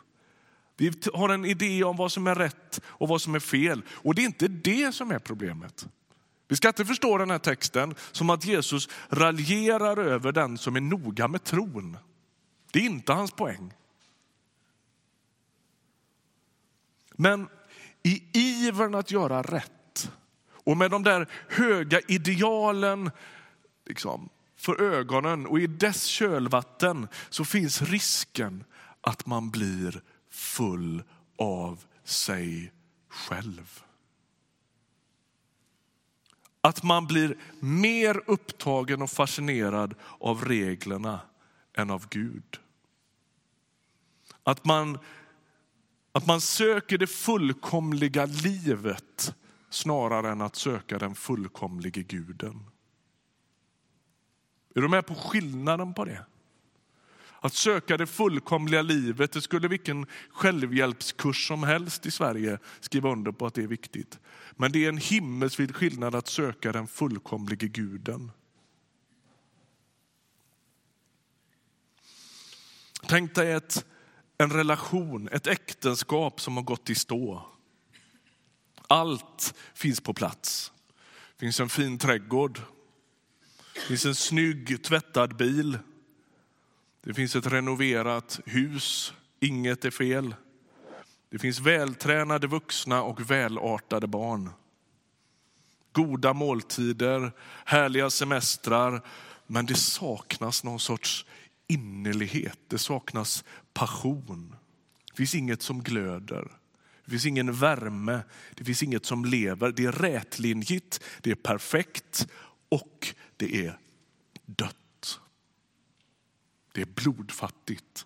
Vi 0.78 0.92
har 1.14 1.30
en 1.30 1.46
idé 1.46 1.84
om 1.84 1.98
vad 1.98 2.12
som 2.12 2.28
är 2.28 2.36
rätt 2.36 2.82
och 2.86 3.08
vad 3.08 3.22
som 3.22 3.36
är 3.36 3.40
fel. 3.40 3.82
Och 3.90 4.16
det 4.16 4.22
är 4.22 4.26
inte 4.26 4.48
det 4.48 4.96
som 4.96 5.12
är 5.12 5.20
problemet. 5.20 5.88
Vi 6.48 6.56
ska 6.56 6.68
inte 6.68 6.86
förstå 6.86 7.18
den 7.18 7.32
här 7.32 7.40
texten 7.40 7.96
som 8.12 8.30
att 8.30 8.46
Jesus 8.46 8.90
raljerar 9.10 9.98
över 9.98 10.32
den 10.32 10.58
som 10.58 10.76
är 10.76 10.82
noga 10.82 11.28
med 11.28 11.44
tron. 11.44 11.98
Det 12.72 12.80
är 12.80 12.84
inte 12.84 13.14
hans 13.14 13.32
poäng. 13.32 13.74
Men 17.16 17.48
i 18.04 18.24
ivern 18.34 18.96
att 18.96 19.12
göra 19.12 19.42
rätt 19.42 20.12
och 20.54 20.78
med 20.78 20.92
de 20.92 21.04
där 21.04 21.30
höga 21.50 22.00
idealen 22.08 23.12
liksom, 23.86 24.30
för 24.56 24.82
ögonen 24.82 25.46
och 25.46 25.60
i 25.60 25.68
dess 25.68 26.04
kölvatten 26.06 27.08
så 27.30 27.46
finns 27.46 27.82
risken 27.82 28.64
att 29.02 29.26
man 29.26 29.50
blir 29.50 30.02
full 30.30 31.04
av 31.38 31.84
sig 32.04 32.72
själv. 33.10 33.84
Att 36.62 36.84
man 36.84 37.08
blir 37.08 37.38
mer 37.60 38.22
upptagen 38.28 39.02
och 39.02 39.10
fascinerad 39.10 39.96
av 40.20 40.46
reglerna 40.46 41.20
än 41.74 41.90
av 41.90 42.08
Gud. 42.10 42.60
Att 44.44 44.66
man, 44.66 45.00
att 46.12 46.26
man 46.26 46.42
söker 46.42 46.98
det 46.98 47.08
fullkomliga 47.08 48.26
livet 48.26 49.36
snarare 49.70 50.32
än 50.32 50.42
att 50.42 50.56
söka 50.56 51.00
den 51.00 51.16
fullkomlige 51.16 52.04
guden. 52.04 52.66
Är 54.74 54.82
du 54.82 54.88
med 54.88 55.06
på 55.06 55.16
skillnaden 55.16 55.94
på 55.94 56.06
det? 56.06 56.26
Att 57.40 57.54
söka 57.54 57.98
det 57.98 58.08
fullkomliga 58.08 58.82
livet, 58.82 59.32
det 59.32 59.42
skulle 59.42 59.68
vilken 59.68 60.06
självhjälpskurs 60.30 61.48
som 61.48 61.64
helst 61.64 62.06
i 62.06 62.12
Sverige 62.12 62.60
skriva 62.80 63.10
under 63.12 63.32
på 63.32 63.46
att 63.46 63.54
det 63.54 63.64
är 63.64 63.68
viktigt. 63.68 64.20
Men 64.52 64.72
det 64.72 64.86
är 64.86 64.90
en 64.90 64.98
himmelsvid 64.98 65.76
skillnad 65.76 66.16
att 66.16 66.28
söka 66.28 66.72
den 66.72 66.88
fullkomlige 66.88 67.68
guden. 67.68 68.32
Tänk 73.08 73.36
dig 73.36 73.52
ett, 73.52 73.86
en 74.38 74.52
relation, 74.52 75.30
ett 75.32 75.48
äktenskap 75.48 76.42
som 76.42 76.58
har 76.58 76.64
gått 76.64 76.90
i 76.90 76.96
stå. 76.96 77.46
Allt 78.88 79.54
finns 79.74 80.02
på 80.02 80.14
plats. 80.14 80.72
Det 81.38 81.40
finns 81.46 81.60
en 81.60 81.70
fin 81.70 81.98
trädgård. 81.98 82.62
Det 83.74 83.82
finns 83.82 84.06
en 84.06 84.16
snygg 84.16 84.84
tvättad 84.84 85.36
bil. 85.36 85.78
Det 87.04 87.14
finns 87.14 87.36
ett 87.36 87.48
renoverat 87.48 88.40
hus, 88.46 89.14
inget 89.40 89.86
är 89.86 89.92
fel. 89.92 90.36
Det 91.30 91.40
finns 91.40 91.60
vältränade 91.60 92.48
vuxna 92.48 93.04
och 93.04 93.32
välartade 93.32 94.08
barn. 94.08 94.50
Goda 95.92 96.34
måltider, 96.34 97.32
härliga 97.66 98.10
semestrar, 98.10 99.02
men 99.48 99.66
det 99.66 99.76
saknas 99.76 100.64
någon 100.64 100.80
sorts 100.80 101.26
innerlighet, 101.68 102.60
det 102.68 102.78
saknas 102.78 103.44
passion. 103.74 104.56
Det 105.12 105.18
finns 105.18 105.36
inget 105.36 105.62
som 105.62 105.84
glöder. 105.84 106.52
Det 107.06 107.12
finns 107.12 107.26
ingen 107.26 107.54
värme, 107.54 108.20
det 108.56 108.64
finns 108.64 108.84
inget 108.84 109.06
som 109.06 109.26
lever. 109.26 109.72
Det 109.72 109.86
är 109.86 109.92
rätlinjigt, 109.92 111.04
det 111.22 111.32
är 111.32 111.36
perfekt 111.36 112.28
och 112.70 113.14
det 113.38 113.66
är 113.66 113.78
dött. 114.46 115.20
Det 116.74 116.82
är 116.82 116.86
blodfattigt. 116.86 118.06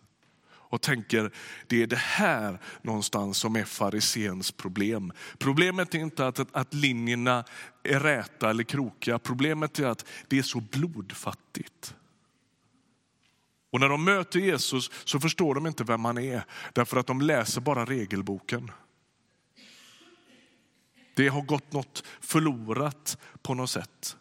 Och 0.69 0.81
tänker, 0.81 1.31
det 1.67 1.84
är 1.84 1.88
det 1.88 1.96
här 1.96 2.60
någonstans 2.81 3.38
som 3.38 3.55
är 3.55 3.63
farisens 3.63 4.51
problem. 4.51 5.12
Problemet 5.38 5.96
är 5.96 6.00
inte 6.00 6.27
att, 6.27 6.55
att 6.55 6.74
linjerna 6.74 7.43
är 7.84 8.00
räta 8.00 8.50
eller 8.50 8.63
krokiga. 8.63 9.19
Problemet 9.19 9.79
är 9.79 9.86
att 9.86 10.05
det 10.27 10.38
är 10.38 10.43
så 10.43 10.60
blodfattigt. 10.60 11.96
Och 13.72 13.79
när 13.79 13.89
de 13.89 14.03
möter 14.03 14.39
Jesus 14.39 14.91
så 15.03 15.19
förstår 15.19 15.55
de 15.55 15.67
inte 15.67 15.84
vem 15.84 16.05
han 16.05 16.17
är, 16.17 16.43
därför 16.74 16.98
att 16.98 17.07
de 17.07 17.22
läser 17.22 17.62
bara 17.62 17.86
regelboken. 17.86 18.72
Det 21.15 21.27
har 21.27 21.41
gått 21.41 21.74
något 21.74 22.03
förlorat 22.19 23.17
på 23.41 23.53
något 23.53 23.69
sätt. 23.69 24.17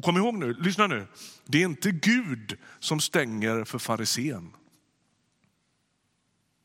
Och 0.00 0.04
kom 0.04 0.16
ihåg 0.16 0.34
nu, 0.34 0.54
lyssna 0.54 0.86
nu. 0.86 1.06
Det 1.44 1.58
är 1.58 1.64
inte 1.64 1.90
Gud 1.90 2.58
som 2.78 3.00
stänger 3.00 3.64
för 3.64 3.78
farisén. 3.78 4.52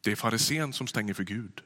Det 0.01 0.12
är 0.12 0.15
farisén 0.15 0.74
som 0.74 0.88
stänger 0.88 1.13
för 1.13 1.24
Gud. 1.24 1.62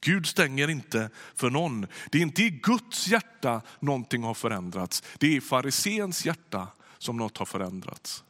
Gud 0.00 0.26
stänger 0.26 0.70
inte 0.70 1.10
för 1.34 1.50
någon. 1.50 1.86
Det 2.10 2.18
är 2.18 2.22
inte 2.22 2.42
i 2.42 2.50
Guds 2.50 3.08
hjärta 3.08 3.62
någonting 3.80 4.22
har 4.22 4.34
förändrats. 4.34 5.02
Det 5.18 5.26
är 5.26 5.36
i 5.36 5.40
farisens 5.40 6.26
hjärta 6.26 6.68
som 6.98 7.16
något 7.16 7.38
har 7.38 7.46
förändrats. 7.46 8.24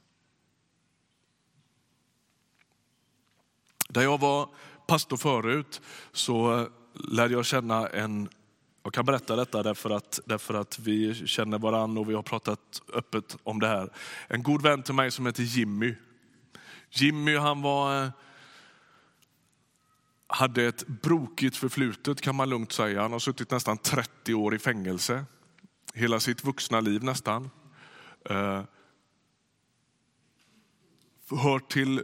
Där 3.88 4.02
jag 4.02 4.20
var 4.20 4.48
pastor 4.86 5.16
förut 5.16 5.80
så 6.12 6.60
eh, 6.60 6.68
lärde 6.94 7.34
jag 7.34 7.46
känna 7.46 7.88
en, 7.88 8.28
jag 8.86 8.92
kan 8.92 9.04
berätta 9.04 9.36
detta 9.36 9.62
därför 9.62 9.90
att, 9.90 10.20
därför 10.24 10.54
att 10.54 10.78
vi 10.78 11.14
känner 11.14 11.58
varandra 11.58 12.00
och 12.00 12.10
vi 12.10 12.14
har 12.14 12.22
pratat 12.22 12.82
öppet 12.94 13.36
om 13.42 13.60
det 13.60 13.68
här. 13.68 13.90
En 14.28 14.42
god 14.42 14.62
vän 14.62 14.82
till 14.82 14.94
mig 14.94 15.10
som 15.10 15.26
heter 15.26 15.42
Jimmy. 15.42 15.94
Jimmy 16.90 17.36
han 17.36 17.62
var, 17.62 18.04
eh, 18.04 18.10
hade 20.26 20.64
ett 20.64 20.86
brokigt 20.86 21.56
förflutet 21.56 22.20
kan 22.20 22.34
man 22.34 22.48
lugnt 22.48 22.72
säga. 22.72 23.02
Han 23.02 23.12
har 23.12 23.18
suttit 23.18 23.50
nästan 23.50 23.78
30 23.78 24.34
år 24.34 24.54
i 24.54 24.58
fängelse. 24.58 25.24
Hela 25.94 26.20
sitt 26.20 26.44
vuxna 26.44 26.80
liv 26.80 27.04
nästan. 27.04 27.50
Eh, 28.30 28.62
hör 31.30 31.58
till 31.58 32.02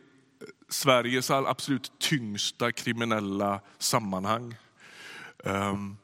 Sveriges 0.68 1.30
absolut 1.30 1.92
tyngsta 1.98 2.72
kriminella 2.72 3.60
sammanhang. 3.78 4.54
Um, 5.44 5.96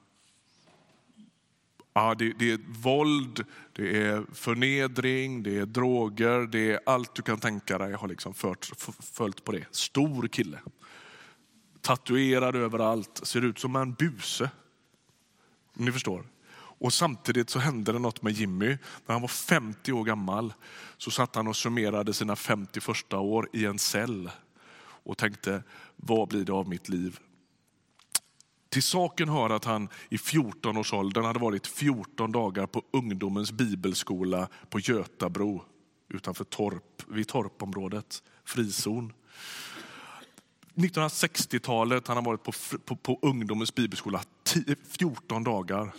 ja, 1.98 2.14
det, 2.14 2.32
det, 2.38 2.52
är 2.52 2.60
våld, 2.68 3.44
det 3.72 4.02
är 4.02 4.24
förnedring, 4.32 5.42
det 5.42 5.58
är 5.58 5.66
droger, 5.66 6.46
det 6.46 6.72
är 6.72 6.80
allt 6.86 7.14
du 7.14 7.22
kan 7.22 7.38
tänka 7.38 7.78
dig 7.78 7.92
har 7.92 8.08
liksom 8.08 8.34
fört, 8.34 8.70
följt 9.12 9.44
på 9.44 9.52
det. 9.52 9.66
Stor 9.70 10.28
kille. 10.28 10.58
Tatuerad 11.80 12.56
överallt, 12.56 13.20
ser 13.22 13.44
ut 13.44 13.58
som 13.58 13.76
en 13.76 13.92
buse. 13.92 14.50
Ni 15.74 15.92
förstår. 15.92 16.26
Och 16.80 16.92
samtidigt 16.92 17.50
så 17.50 17.58
hände 17.58 17.92
det 17.92 17.98
något 17.98 18.22
med 18.22 18.32
Jimmy. 18.32 18.68
När 19.06 19.12
han 19.12 19.20
var 19.20 19.28
50 19.28 19.92
år 19.92 20.04
gammal 20.04 20.54
så 20.96 21.10
satt 21.10 21.34
han 21.34 21.46
och 21.46 21.56
summerade 21.56 22.14
sina 22.14 22.36
50 22.36 22.80
första 22.80 23.18
år 23.18 23.48
i 23.52 23.64
en 23.64 23.78
cell 23.78 24.30
och 24.80 25.18
tänkte, 25.18 25.62
vad 25.96 26.28
blir 26.28 26.44
det 26.44 26.52
av 26.52 26.68
mitt 26.68 26.88
liv? 26.88 27.18
Till 28.68 28.82
saken 28.82 29.28
hör 29.28 29.50
att 29.50 29.64
han 29.64 29.88
i 30.08 30.16
14-årsåldern 30.16 31.24
hade 31.24 31.38
varit 31.38 31.66
14 31.66 32.32
dagar 32.32 32.66
på 32.66 32.82
ungdomens 32.90 33.52
bibelskola 33.52 34.48
på 34.70 34.80
Götabro 34.80 35.64
utanför 36.08 36.44
Torp, 36.44 37.02
vid 37.08 37.28
Torpområdet, 37.28 38.22
frizon. 38.44 39.12
1960-talet 40.74 42.08
han 42.08 42.16
har 42.16 42.24
varit 42.24 42.42
på, 42.42 42.52
på, 42.84 42.96
på 42.96 43.18
ungdomens 43.22 43.74
bibelskola 43.74 44.22
10, 44.44 44.76
14 44.98 45.44
dagar. 45.44 45.92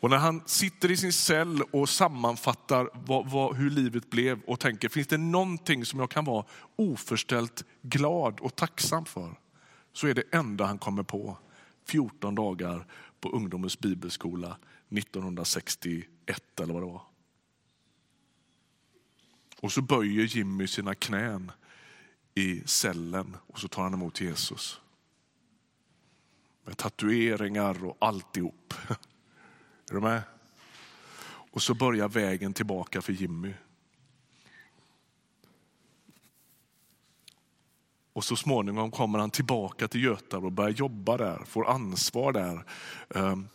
Och 0.00 0.10
när 0.10 0.16
han 0.16 0.42
sitter 0.46 0.90
i 0.90 0.96
sin 0.96 1.12
cell 1.12 1.62
och 1.70 1.88
sammanfattar 1.88 2.88
vad, 2.92 3.30
vad, 3.30 3.56
hur 3.56 3.70
livet 3.70 4.10
blev 4.10 4.40
och 4.46 4.60
tänker, 4.60 4.88
finns 4.88 5.08
det 5.08 5.18
någonting 5.18 5.84
som 5.84 6.00
jag 6.00 6.10
kan 6.10 6.24
vara 6.24 6.44
oförställt 6.76 7.64
glad 7.82 8.40
och 8.40 8.56
tacksam 8.56 9.04
för? 9.04 9.38
Så 9.92 10.06
är 10.06 10.14
det 10.14 10.24
enda 10.32 10.64
han 10.64 10.78
kommer 10.78 11.02
på 11.02 11.38
14 11.84 12.34
dagar 12.34 12.86
på 13.20 13.28
ungdomens 13.28 13.78
bibelskola 13.78 14.56
1961 14.90 16.60
eller 16.60 16.74
vad 16.74 16.82
det 16.82 16.86
var. 16.86 17.02
Och 19.60 19.72
så 19.72 19.82
böjer 19.82 20.24
Jimmy 20.24 20.66
sina 20.66 20.94
knän 20.94 21.52
i 22.34 22.62
cellen 22.66 23.36
och 23.46 23.58
så 23.58 23.68
tar 23.68 23.82
han 23.82 23.94
emot 23.94 24.20
Jesus. 24.20 24.80
Med 26.64 26.76
tatueringar 26.76 27.84
och 27.84 27.96
alltihop. 28.00 28.74
Är 29.90 29.94
du 29.94 30.00
med? 30.00 30.22
Och 31.52 31.62
så 31.62 31.74
börjar 31.74 32.08
vägen 32.08 32.52
tillbaka 32.52 33.02
för 33.02 33.12
Jimmy. 33.12 33.52
Och 38.12 38.24
så 38.24 38.36
småningom 38.36 38.90
kommer 38.90 39.18
han 39.18 39.30
tillbaka 39.30 39.88
till 39.88 40.04
Göteborg 40.04 40.46
och 40.46 40.52
börjar 40.52 40.70
jobba 40.70 41.16
där, 41.16 41.42
får 41.46 41.70
ansvar 41.70 42.32
där. 42.32 42.64
Ehm, 43.14 43.48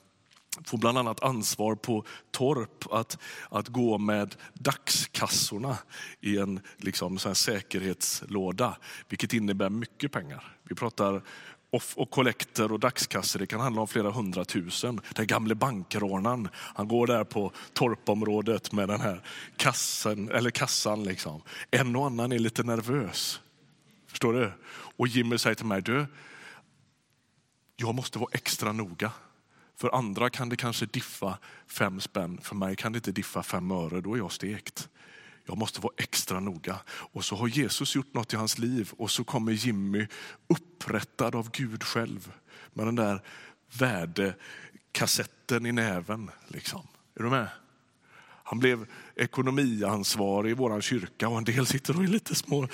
får 0.66 0.78
bland 0.78 0.98
annat 0.98 1.24
ansvar 1.24 1.76
på 1.76 2.04
Torp 2.32 2.86
att, 2.92 3.18
att 3.50 3.68
gå 3.68 3.98
med 3.98 4.36
dagskassorna 4.54 5.78
i 6.22 6.38
en 6.38 6.60
liksom, 6.78 7.18
så 7.18 7.36
säkerhetslåda, 7.36 8.78
vilket 9.10 9.34
innebär 9.34 9.70
mycket 9.70 10.12
pengar. 10.12 10.56
Vi 10.64 10.76
pratar 10.76 11.22
och 11.96 12.10
kollekter 12.10 12.72
och 12.72 12.80
dagskassor. 12.80 13.40
Det 13.40 13.46
kan 13.46 13.60
handla 13.60 13.82
om 13.82 13.88
flera 13.88 14.12
hundratusen. 14.12 15.02
Den 15.16 15.28
gamle 15.28 15.56
bankrånaren, 15.56 16.50
han 16.54 16.88
går 16.88 17.08
där 17.08 17.24
på 17.24 17.52
torpområdet 17.74 18.72
med 18.72 18.90
den 18.90 19.02
här 19.02 19.22
kassen, 19.58 20.32
eller 20.32 20.50
kassan. 20.50 21.04
Liksom. 21.04 21.42
En 21.72 21.96
och 21.96 22.06
annan 22.06 22.32
är 22.32 22.40
lite 22.40 22.64
nervös. 22.64 23.40
Förstår 24.08 24.34
du? 24.34 24.52
Och 24.70 25.08
Jimmy 25.08 25.38
säger 25.38 25.56
till 25.56 25.66
mig, 25.66 25.82
du, 25.82 26.06
jag 27.76 27.96
måste 27.96 28.20
vara 28.20 28.30
extra 28.34 28.72
noga. 28.72 29.12
För 29.76 29.96
andra 29.96 30.30
kan 30.30 30.50
det 30.50 30.56
kanske 30.56 30.86
diffa 30.86 31.38
fem 31.68 32.02
spänn, 32.02 32.40
för 32.42 32.56
mig 32.56 32.76
kan 32.76 32.92
det 32.92 32.98
inte 32.98 33.12
diffa 33.12 33.44
fem 33.44 33.72
öre, 33.72 34.02
då 34.02 34.14
är 34.14 34.18
jag 34.18 34.32
stekt. 34.32 34.90
Jag 35.46 35.58
måste 35.58 35.82
vara 35.82 35.94
extra 35.98 36.40
noga. 36.40 36.80
Och 36.90 37.26
så 37.26 37.36
har 37.36 37.48
Jesus 37.48 37.96
gjort 37.96 38.14
något 38.14 38.34
i 38.34 38.36
hans 38.36 38.58
liv 38.58 38.92
och 38.98 39.12
så 39.12 39.24
kommer 39.24 39.52
Jimmy 39.52 40.08
upprättad 40.48 41.36
av 41.36 41.52
Gud 41.52 41.84
själv 41.84 42.32
med 42.74 42.88
den 42.88 42.96
där 42.96 43.22
värdekassetten 43.80 45.66
i 45.66 45.72
näven. 45.72 46.32
Liksom. 46.48 46.88
Är 47.16 47.24
du 47.24 47.30
med? 47.30 47.48
Han 48.50 48.60
blev 48.60 48.88
ekonomiansvarig 49.16 50.52
i 50.52 50.54
vår 50.54 50.82
kyrka 50.82 51.30
och 51.30 51.38
en 51.38 51.44
del 51.44 51.66
sitter 51.66 51.98
och 51.98 52.04
är 52.04 52.08
lite 52.08 52.36
små. 52.36 52.68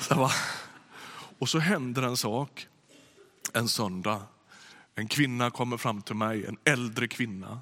Så 0.00 0.30
och 1.38 1.48
så 1.48 1.58
händer 1.58 2.02
en 2.02 2.16
sak 2.16 2.68
en 3.52 3.68
söndag. 3.68 4.22
En 4.94 5.08
kvinna 5.08 5.50
kommer 5.50 5.76
fram 5.76 6.02
till 6.02 6.16
mig, 6.16 6.46
en 6.46 6.56
äldre 6.64 7.08
kvinna. 7.08 7.60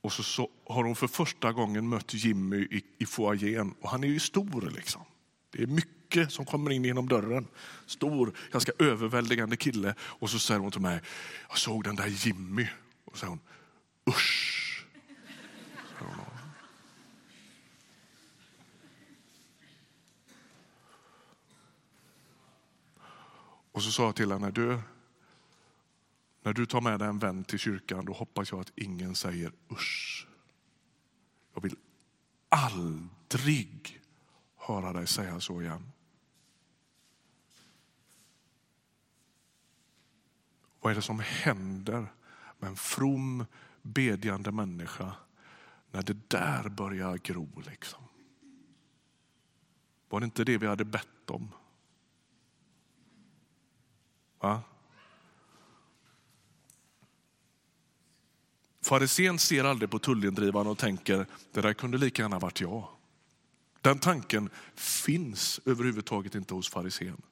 Och 0.00 0.12
så, 0.12 0.22
så 0.22 0.50
har 0.66 0.84
hon 0.84 0.96
för 0.96 1.06
första 1.06 1.52
gången 1.52 1.88
mött 1.88 2.14
Jimmy 2.14 2.56
i, 2.56 2.84
i 2.98 3.06
foajén 3.06 3.74
och 3.80 3.90
han 3.90 4.04
är 4.04 4.08
ju 4.08 4.20
stor. 4.20 4.70
Liksom. 4.76 5.02
Det 5.50 5.62
är 5.62 5.66
mycket 5.66 6.32
som 6.32 6.44
kommer 6.44 6.70
in 6.70 6.84
genom 6.84 7.08
dörren. 7.08 7.46
Stor, 7.86 8.32
ganska 8.52 8.72
överväldigande 8.78 9.56
kille. 9.56 9.94
Och 10.00 10.30
så 10.30 10.38
säger 10.38 10.60
hon 10.60 10.70
till 10.70 10.80
mig, 10.80 11.00
jag 11.48 11.58
såg 11.58 11.84
den 11.84 11.96
där 11.96 12.06
Jimmy. 12.06 12.66
Och 13.04 13.12
så 13.12 13.18
säger 13.18 13.30
hon, 13.30 13.40
usch. 14.08 14.58
Och 23.72 23.82
så 23.84 23.90
sa 23.90 24.04
jag 24.04 24.16
till 24.16 24.32
henne, 24.32 24.50
du, 24.50 24.80
när 26.42 26.52
du 26.52 26.66
tar 26.66 26.80
med 26.80 26.98
dig 26.98 27.08
en 27.08 27.18
vän 27.18 27.44
till 27.44 27.58
kyrkan, 27.58 28.04
då 28.04 28.12
hoppas 28.12 28.50
jag 28.50 28.60
att 28.60 28.72
ingen 28.76 29.14
säger 29.14 29.52
usch. 29.72 30.26
Jag 31.54 31.62
vill 31.62 31.76
aldrig 32.48 34.00
höra 34.56 34.92
dig 34.92 35.06
säga 35.06 35.40
så 35.40 35.62
igen. 35.62 35.92
Vad 40.80 40.90
är 40.90 40.94
det 40.96 41.02
som 41.02 41.20
händer 41.20 42.06
med 42.58 42.70
en 42.70 42.76
from, 42.76 43.44
bedjande 43.88 44.52
människa 44.52 45.12
när 45.90 46.02
det 46.02 46.30
där 46.30 46.68
börjar 46.68 47.16
gro? 47.16 47.62
Liksom? 47.66 48.02
Var 50.08 50.20
det 50.20 50.24
inte 50.24 50.44
det 50.44 50.58
vi 50.58 50.66
hade 50.66 50.84
bett 50.84 51.30
om? 51.30 51.50
Va? 54.38 54.62
Farisén 58.80 59.38
ser 59.38 59.64
aldrig 59.64 59.90
på 59.90 59.98
tullindrivaren 59.98 60.66
och 60.66 60.78
tänker, 60.78 61.26
det 61.52 61.60
där 61.60 61.72
kunde 61.72 61.98
lika 61.98 62.22
gärna 62.22 62.38
varit 62.38 62.60
jag. 62.60 62.88
Den 63.80 63.98
tanken 63.98 64.50
finns 64.74 65.60
överhuvudtaget 65.64 66.34
inte 66.34 66.54
hos 66.54 66.70
farisén. 66.70 67.22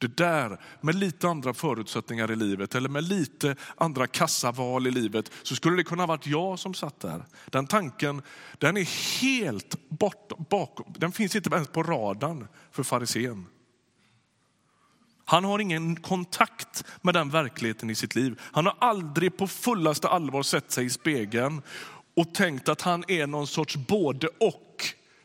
Det 0.00 0.16
där, 0.16 0.60
med 0.80 0.94
lite 0.94 1.28
andra 1.28 1.54
förutsättningar 1.54 2.30
i 2.30 2.36
livet 2.36 2.74
eller 2.74 2.88
med 2.88 3.04
lite 3.04 3.56
andra 3.76 4.06
kassaval 4.06 4.86
i 4.86 4.90
livet, 4.90 5.30
så 5.42 5.54
skulle 5.54 5.76
det 5.76 5.84
kunna 5.84 6.06
varit 6.06 6.26
jag 6.26 6.58
som 6.58 6.74
satt 6.74 7.00
där. 7.00 7.24
Den 7.46 7.66
tanken, 7.66 8.22
den 8.58 8.76
är 8.76 9.20
helt 9.20 9.88
bort, 9.88 10.32
bakom, 10.50 10.94
den 10.98 11.12
finns 11.12 11.36
inte 11.36 11.50
ens 11.54 11.68
på 11.68 11.82
radarn 11.82 12.48
för 12.70 12.82
farisén. 12.82 13.46
Han 15.24 15.44
har 15.44 15.58
ingen 15.58 15.96
kontakt 15.96 16.84
med 17.02 17.14
den 17.14 17.30
verkligheten 17.30 17.90
i 17.90 17.94
sitt 17.94 18.14
liv. 18.14 18.40
Han 18.52 18.66
har 18.66 18.76
aldrig 18.78 19.36
på 19.36 19.46
fullaste 19.46 20.08
allvar 20.08 20.42
sett 20.42 20.70
sig 20.70 20.84
i 20.84 20.90
spegeln 20.90 21.62
och 22.16 22.34
tänkt 22.34 22.68
att 22.68 22.80
han 22.80 23.04
är 23.08 23.26
någon 23.26 23.46
sorts 23.46 23.76
både 23.76 24.26
och 24.26 24.69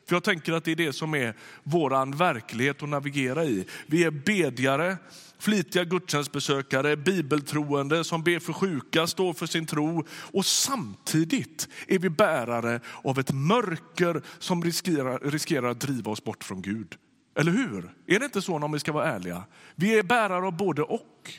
för 0.06 0.16
jag 0.16 0.24
tänker 0.24 0.54
att 0.54 0.64
det 0.64 0.72
är 0.72 0.76
det 0.76 0.94
som 0.94 1.14
är 1.14 1.36
vår 1.64 2.16
verklighet 2.18 2.84
att 2.84 2.90
navigera 2.90 3.46
i. 3.46 3.66
Vi 3.88 4.04
är 4.04 4.12
bedjare, 4.12 4.98
flitiga 5.40 5.84
gudstjänstbesökare, 5.84 6.98
bibeltroende 6.98 8.04
som 8.04 8.24
ber 8.24 8.40
för 8.40 8.54
sjuka, 8.54 9.08
står 9.08 9.34
för 9.34 9.46
sin 9.46 9.66
tro. 9.66 10.06
Och 10.10 10.46
samtidigt 10.46 11.70
är 11.88 12.00
vi 12.00 12.10
bärare 12.10 12.80
av 13.04 13.20
ett 13.20 13.32
mörker 13.32 14.22
som 14.40 14.64
riskerar, 14.64 15.20
riskerar 15.20 15.70
att 15.70 15.80
driva 15.80 16.12
oss 16.12 16.24
bort 16.24 16.44
från 16.44 16.62
Gud. 16.62 16.96
Eller 17.38 17.52
hur? 17.52 17.94
Är 18.08 18.20
det 18.20 18.26
inte 18.26 18.42
så 18.42 18.56
om 18.56 18.72
vi 18.72 18.80
ska 18.80 18.92
vara 18.92 19.06
ärliga? 19.06 19.44
Vi 19.76 20.00
är 20.00 20.04
bärare 20.04 20.48
av 20.48 20.58
både 20.58 20.82
och. 20.82 21.34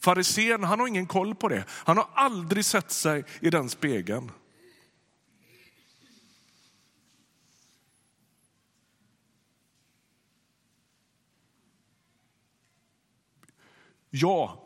Farisén, 0.00 0.64
han 0.64 0.80
har 0.80 0.86
ingen 0.86 1.06
koll 1.06 1.34
på 1.34 1.48
det. 1.48 1.64
Han 1.68 1.96
har 1.96 2.08
aldrig 2.14 2.64
sett 2.64 2.90
sig 2.90 3.24
i 3.40 3.50
den 3.50 3.68
spegeln. 3.68 4.30
Jag 14.14 14.58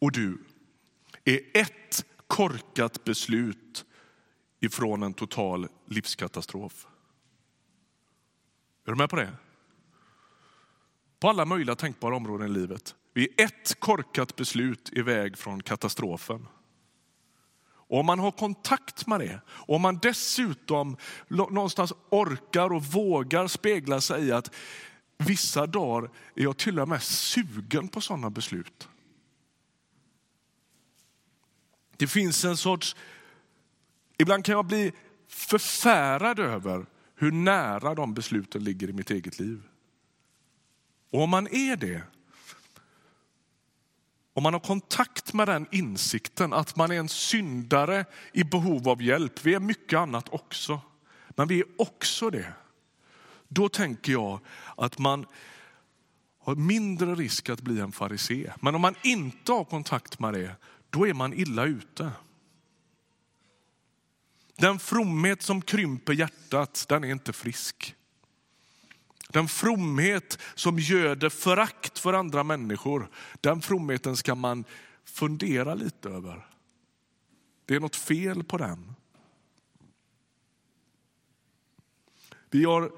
och 0.00 0.12
du 0.12 0.44
är 1.24 1.40
ett 1.54 2.04
korkat 2.26 3.04
beslut 3.04 3.84
ifrån 4.60 5.02
en 5.02 5.14
total 5.14 5.68
livskatastrof. 5.86 6.86
Är 8.86 8.90
du 8.90 8.96
med 8.96 9.10
på 9.10 9.16
det? 9.16 9.36
På 11.20 11.28
alla 11.28 11.44
möjliga 11.44 11.76
tänkbara 11.76 12.16
områden 12.16 12.50
i 12.50 12.50
livet. 12.50 12.94
Vi 13.12 13.28
är 13.36 13.44
ett 13.44 13.80
korkat 13.80 14.36
beslut 14.36 14.90
iväg 14.92 15.38
från 15.38 15.62
katastrofen. 15.62 16.46
Och 17.66 18.00
om 18.00 18.06
man 18.06 18.18
har 18.18 18.30
kontakt 18.30 19.06
med 19.06 19.20
det, 19.20 19.40
och 19.48 19.74
om 19.74 19.82
man 19.82 19.98
dessutom 20.02 20.96
någonstans 21.28 21.92
orkar 22.10 22.72
och 22.72 22.84
vågar 22.84 23.48
spegla 23.48 24.00
sig 24.00 24.24
i 24.24 24.32
att 24.32 24.54
vissa 25.18 25.66
dagar 25.66 26.10
är 26.34 26.42
jag 26.42 26.56
till 26.56 26.80
och 26.80 26.88
med 26.88 27.02
sugen 27.02 27.88
på 27.88 28.00
sådana 28.00 28.30
beslut. 28.30 28.88
Det 31.96 32.06
finns 32.06 32.44
en 32.44 32.56
sorts, 32.56 32.96
ibland 34.18 34.44
kan 34.44 34.54
jag 34.54 34.66
bli 34.66 34.92
förfärad 35.28 36.38
över 36.38 36.86
hur 37.14 37.32
nära 37.32 37.94
de 37.94 38.14
besluten 38.14 38.64
ligger 38.64 38.88
i 38.88 38.92
mitt 38.92 39.10
eget 39.10 39.38
liv. 39.38 39.62
Och 41.10 41.22
om 41.22 41.30
man 41.30 41.48
är 41.48 41.76
det, 41.76 42.02
om 44.32 44.42
man 44.42 44.52
har 44.52 44.60
kontakt 44.60 45.32
med 45.32 45.48
den 45.48 45.66
insikten 45.70 46.52
att 46.52 46.76
man 46.76 46.90
är 46.90 46.98
en 46.98 47.08
syndare 47.08 48.04
i 48.32 48.44
behov 48.44 48.88
av 48.88 49.02
hjälp, 49.02 49.44
vi 49.44 49.54
är 49.54 49.60
mycket 49.60 49.98
annat 49.98 50.28
också, 50.28 50.80
men 51.28 51.48
vi 51.48 51.60
är 51.60 51.66
också 51.78 52.30
det. 52.30 52.52
Då 53.54 53.68
tänker 53.68 54.12
jag 54.12 54.40
att 54.76 54.98
man 54.98 55.26
har 56.38 56.54
mindre 56.54 57.14
risk 57.14 57.48
att 57.48 57.60
bli 57.60 57.80
en 57.80 57.92
farisé. 57.92 58.52
Men 58.60 58.74
om 58.74 58.80
man 58.80 58.94
inte 59.02 59.52
har 59.52 59.64
kontakt 59.64 60.18
med 60.18 60.34
det, 60.34 60.56
då 60.90 61.06
är 61.06 61.14
man 61.14 61.32
illa 61.32 61.64
ute. 61.64 62.12
Den 64.56 64.78
fromhet 64.78 65.42
som 65.42 65.62
krymper 65.62 66.12
hjärtat, 66.12 66.84
den 66.88 67.04
är 67.04 67.10
inte 67.10 67.32
frisk. 67.32 67.94
Den 69.28 69.48
fromhet 69.48 70.38
som 70.54 70.78
göder 70.78 71.28
förakt 71.28 71.98
för 71.98 72.12
andra 72.12 72.44
människor, 72.44 73.10
den 73.40 73.62
fromheten 73.62 74.16
ska 74.16 74.34
man 74.34 74.64
fundera 75.04 75.74
lite 75.74 76.08
över. 76.08 76.46
Det 77.64 77.74
är 77.74 77.80
något 77.80 77.96
fel 77.96 78.44
på 78.44 78.58
den. 78.58 78.94
Vi 82.50 82.64
har 82.64 82.92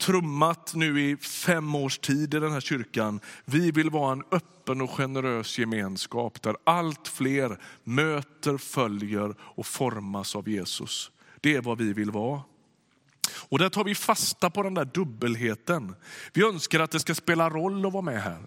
trummat 0.00 0.72
nu 0.74 1.00
i 1.00 1.16
fem 1.16 1.74
års 1.74 1.98
tid 1.98 2.34
i 2.34 2.40
den 2.40 2.52
här 2.52 2.60
kyrkan. 2.60 3.20
Vi 3.44 3.70
vill 3.70 3.90
vara 3.90 4.12
en 4.12 4.22
öppen 4.30 4.80
och 4.80 4.90
generös 4.90 5.58
gemenskap 5.58 6.42
där 6.42 6.56
allt 6.64 7.08
fler 7.08 7.58
möter, 7.84 8.58
följer 8.58 9.34
och 9.40 9.66
formas 9.66 10.36
av 10.36 10.48
Jesus. 10.48 11.10
Det 11.40 11.56
är 11.56 11.62
vad 11.62 11.78
vi 11.78 11.92
vill 11.92 12.10
vara. 12.10 12.42
Och 13.48 13.58
där 13.58 13.68
tar 13.68 13.84
vi 13.84 13.94
fasta 13.94 14.50
på 14.50 14.62
den 14.62 14.74
där 14.74 14.84
dubbelheten. 14.84 15.94
Vi 16.32 16.46
önskar 16.46 16.80
att 16.80 16.90
det 16.90 17.00
ska 17.00 17.14
spela 17.14 17.50
roll 17.50 17.86
att 17.86 17.92
vara 17.92 18.02
med 18.02 18.22
här. 18.22 18.46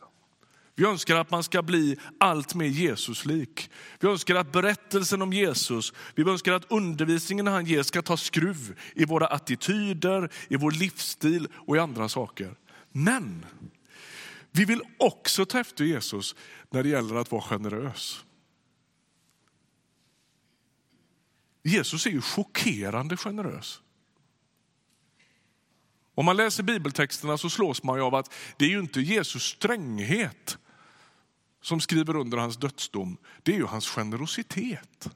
Vi 0.75 0.85
önskar 0.85 1.15
att 1.15 1.31
man 1.31 1.43
ska 1.43 1.61
bli 1.61 1.97
allt 2.17 2.55
mer 2.55 2.65
Jesuslik. 2.65 3.69
Vi 3.99 4.07
önskar 4.07 4.35
att 4.35 4.51
berättelsen 4.51 5.21
om 5.21 5.33
Jesus, 5.33 5.93
vi 6.15 6.23
önskar 6.23 6.53
att 6.53 6.71
undervisningen 6.71 7.47
han 7.47 7.65
ger 7.65 7.83
ska 7.83 8.01
ta 8.01 8.17
skruv 8.17 8.79
i 8.95 9.05
våra 9.05 9.27
attityder, 9.27 10.31
i 10.49 10.55
vår 10.55 10.71
livsstil 10.71 11.47
och 11.53 11.75
i 11.75 11.79
andra 11.79 12.09
saker. 12.09 12.55
Men 12.91 13.45
vi 14.51 14.65
vill 14.65 14.81
också 14.97 15.45
ta 15.45 15.59
efter 15.59 15.83
Jesus 15.83 16.35
när 16.69 16.83
det 16.83 16.89
gäller 16.89 17.15
att 17.15 17.31
vara 17.31 17.41
generös. 17.41 18.23
Jesus 21.63 22.05
är 22.05 22.09
ju 22.09 22.21
chockerande 22.21 23.17
generös. 23.17 23.81
Om 26.15 26.25
man 26.25 26.37
läser 26.37 26.63
bibeltexterna 26.63 27.37
så 27.37 27.49
slås 27.49 27.83
man 27.83 28.01
av 28.01 28.15
att 28.15 28.33
det 28.57 28.65
är 28.65 28.69
ju 28.69 28.79
inte 28.79 29.01
Jesus 29.01 29.43
stränghet 29.43 30.57
som 31.61 31.79
skriver 31.79 32.15
under 32.15 32.37
hans 32.37 32.57
dödsdom, 32.57 33.17
det 33.43 33.51
är 33.51 33.57
ju 33.57 33.65
hans 33.65 33.89
generositet. 33.89 35.09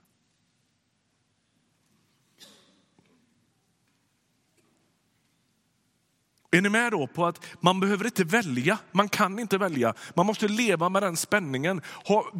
Är 6.51 6.61
ni 6.61 6.69
med 6.69 6.91
då 6.91 7.07
på 7.07 7.25
att 7.25 7.45
man 7.59 7.79
behöver 7.79 8.05
inte 8.05 8.23
välja, 8.23 8.77
man 8.91 9.09
kan 9.09 9.39
inte 9.39 9.57
välja. 9.57 9.93
Man 10.13 10.25
måste 10.25 10.47
leva 10.47 10.89
med 10.89 11.03
den 11.03 11.17
spänningen. 11.17 11.81
Ha 12.05 12.31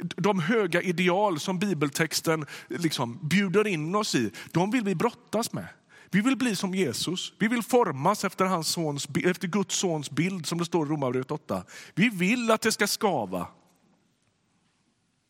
de 0.00 0.40
höga 0.40 0.82
ideal 0.82 1.40
som 1.40 1.58
bibeltexten 1.58 2.46
liksom 2.68 3.28
bjuder 3.28 3.66
in 3.66 3.94
oss 3.94 4.14
i, 4.14 4.30
de 4.52 4.70
vill 4.70 4.84
vi 4.84 4.94
brottas 4.94 5.52
med. 5.52 5.68
Vi 6.12 6.20
vill 6.20 6.36
bli 6.36 6.56
som 6.56 6.74
Jesus. 6.74 7.32
Vi 7.38 7.48
vill 7.48 7.62
formas 7.62 8.24
efter, 8.24 8.44
hans 8.44 8.68
sons, 8.68 9.08
efter 9.24 9.48
Guds 9.48 9.74
sons 9.74 10.10
bild 10.10 10.46
som 10.46 10.58
det 10.58 10.64
står 10.64 10.86
i 10.86 10.90
Romarbrevet 10.90 11.30
8. 11.30 11.64
Vi 11.94 12.08
vill 12.08 12.50
att 12.50 12.60
det 12.60 12.72
ska 12.72 12.86
skava. 12.86 13.46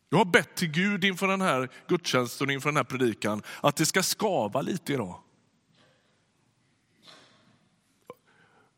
Jag 0.09 0.19
har 0.19 0.25
bett 0.25 0.55
till 0.55 0.69
Gud 0.69 1.05
inför 1.05 1.29
den 1.29 1.41
här 1.41 1.69
gudstjänsten 1.89 2.47
och 2.47 2.53
inför 2.53 2.69
den 2.69 2.77
här 2.77 2.85
predikan 2.85 3.43
att 3.61 3.77
det 3.77 3.87
ska 3.87 4.03
skava 4.03 4.61
lite 4.61 4.93
idag. 4.93 5.21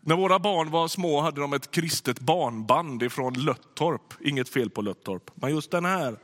När 0.00 0.16
våra 0.16 0.38
barn 0.38 0.70
var 0.70 0.88
små 0.88 1.20
hade 1.20 1.40
de 1.40 1.52
ett 1.52 1.70
kristet 1.70 2.20
barnband 2.20 3.02
ifrån 3.02 3.34
Löttorp. 3.34 4.14
Inget 4.20 4.48
fel 4.48 4.70
på 4.70 4.82
Löttorp, 4.82 5.30
men 5.34 5.50
just 5.50 5.70
den 5.70 5.84
här. 5.84 6.18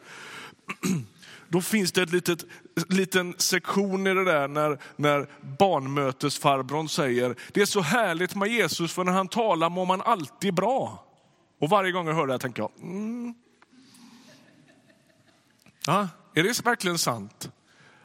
Då 1.50 1.60
finns 1.60 1.92
det 1.92 2.02
en 2.02 2.08
litet, 2.08 2.44
liten 2.88 3.34
sektion 3.38 4.06
i 4.06 4.14
det 4.14 4.24
där 4.24 4.48
när, 4.48 4.78
när 4.96 5.28
barnmötesfarbrorn 5.58 6.88
säger, 6.88 7.36
det 7.52 7.60
är 7.60 7.66
så 7.66 7.80
härligt 7.80 8.34
med 8.34 8.48
Jesus 8.48 8.92
för 8.92 9.04
när 9.04 9.12
han 9.12 9.28
talar 9.28 9.70
mår 9.70 9.86
man 9.86 10.02
alltid 10.02 10.54
bra. 10.54 11.06
Och 11.60 11.68
varje 11.68 11.92
gång 11.92 12.06
jag 12.06 12.14
hör 12.14 12.26
det 12.26 12.32
här 12.32 12.38
tänker 12.38 12.62
jag, 12.62 12.72
mm. 12.82 13.34
ja, 15.86 16.08
är 16.34 16.42
det 16.42 16.64
verkligen 16.64 16.98
sant? 16.98 17.50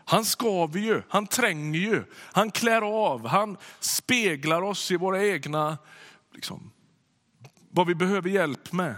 Han 0.05 0.25
skaver 0.25 0.79
ju, 0.79 1.01
han 1.09 1.27
tränger 1.27 1.79
ju, 1.79 2.03
han 2.13 2.51
klär 2.51 2.81
av, 2.81 3.27
han 3.27 3.57
speglar 3.79 4.61
oss 4.61 4.91
i 4.91 4.97
våra 4.97 5.25
egna, 5.25 5.77
liksom, 6.33 6.71
vad 7.69 7.87
vi 7.87 7.95
behöver 7.95 8.29
hjälp 8.29 8.71
med. 8.71 8.95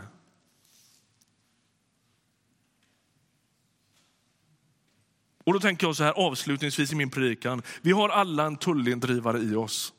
Och 5.47 5.53
då 5.53 5.59
tänker 5.59 5.87
jag 5.87 5.95
så 5.95 6.03
här 6.03 6.13
avslutningsvis 6.13 6.91
i 6.91 6.95
min 6.95 7.09
predikan. 7.09 7.61
Vi 7.81 7.91
har 7.91 8.09
alla 8.09 8.45
en 8.45 8.57
tullindrivare 8.57 9.39
i 9.39 9.55
oss. 9.55 9.93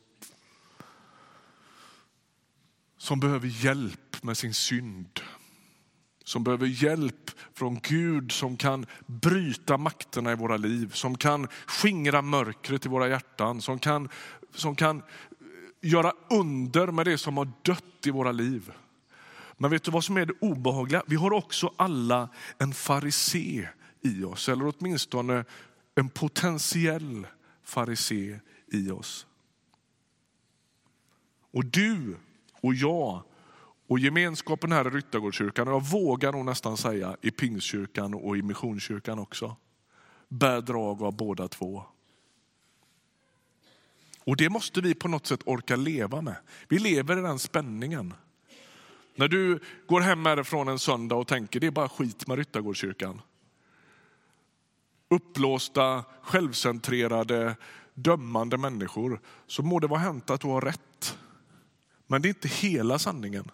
Som 2.99 3.21
behöver 3.21 3.65
hjälp 3.65 4.23
med 4.23 4.37
sin 4.37 4.55
synd. 4.55 5.21
Som 6.25 6.45
behöver 6.45 6.67
hjälp 6.67 7.31
från 7.55 7.81
Gud 7.83 8.33
som 8.33 8.57
kan 8.57 8.87
bryta 9.07 9.77
makterna 9.77 10.33
i 10.33 10.35
våra 10.35 10.57
liv. 10.57 10.91
Som 10.95 11.19
kan 11.19 11.49
skingra 11.67 12.23
mörkret 12.23 12.87
i 12.87 12.89
våra 12.89 13.09
hjärtan. 13.09 13.61
Som 13.61 13.79
kan, 13.79 14.09
som 14.55 14.77
kan 14.77 15.03
göra 15.81 16.13
under 16.31 16.87
med 16.87 17.07
det 17.07 17.19
som 17.19 17.37
har 17.37 17.53
dött 17.63 18.07
i 18.07 18.11
våra 18.11 18.33
liv. 18.33 18.73
Men 19.57 19.71
vet 19.71 19.83
du 19.85 19.91
vad 19.91 20.05
som 20.05 20.17
är 20.17 20.27
det 20.27 20.35
obehagliga? 20.41 21.03
Vi 21.07 21.17
har 21.17 21.33
också 21.33 21.73
alla 21.77 22.29
en 22.59 22.75
farisé 22.75 23.69
i 24.03 24.25
oss, 24.25 24.49
eller 24.49 24.73
åtminstone 24.79 25.45
en 25.95 26.09
potentiell 26.09 27.27
farisé 27.65 28.41
i 28.73 28.91
oss. 28.91 29.27
Och 31.51 31.65
du 31.65 32.17
och 32.61 32.75
jag 32.75 33.23
och 33.89 33.99
gemenskapen 33.99 34.73
här 34.73 34.87
i 34.87 34.91
Ryttargårdskyrkan, 34.91 35.69
och 35.69 35.75
jag 35.75 35.87
vågar 35.87 36.33
nog 36.33 36.45
nästan 36.45 36.77
säga 36.77 37.17
i 37.21 37.31
Pingstkyrkan 37.31 38.15
och 38.15 38.37
i 38.37 38.43
Missionskyrkan 38.43 39.19
också, 39.19 39.57
bär 40.29 40.61
drag 40.61 41.03
av 41.03 41.17
båda 41.17 41.49
två. 41.49 41.83
Och 44.25 44.37
det 44.37 44.49
måste 44.49 44.81
vi 44.81 44.95
på 44.95 45.09
något 45.09 45.27
sätt 45.27 45.41
orka 45.45 45.77
leva 45.77 46.23
med. 46.23 46.37
Vi 46.69 46.79
lever 46.79 47.19
i 47.19 47.23
den 47.23 47.39
spänningen. 47.39 48.15
När 49.15 49.29
du 49.29 49.61
går 49.87 50.01
hem 50.01 50.27
härifrån 50.27 50.69
en 50.69 50.79
söndag 50.79 51.17
och 51.17 51.27
tänker 51.27 51.61
det 51.61 51.67
är 51.67 51.71
bara 51.71 51.89
skit 51.89 52.27
med 52.27 52.39
Ryttargårdskyrkan 52.39 53.21
uppblåsta, 55.09 56.05
självcentrerade, 56.23 57.57
dömande 57.95 58.59
människor 58.59 59.21
så 59.47 59.63
må 59.63 59.81
det 59.81 59.87
vara 59.87 60.01
hänt 60.01 60.31
att 60.31 60.41
du 60.41 60.49
har 60.49 60.61
rätt. 60.61 61.19
Men 62.07 62.23
det 62.23 62.29
är 62.29 62.31
inte 62.31 62.49
hela 62.49 62.99
sanningen. 62.99 63.51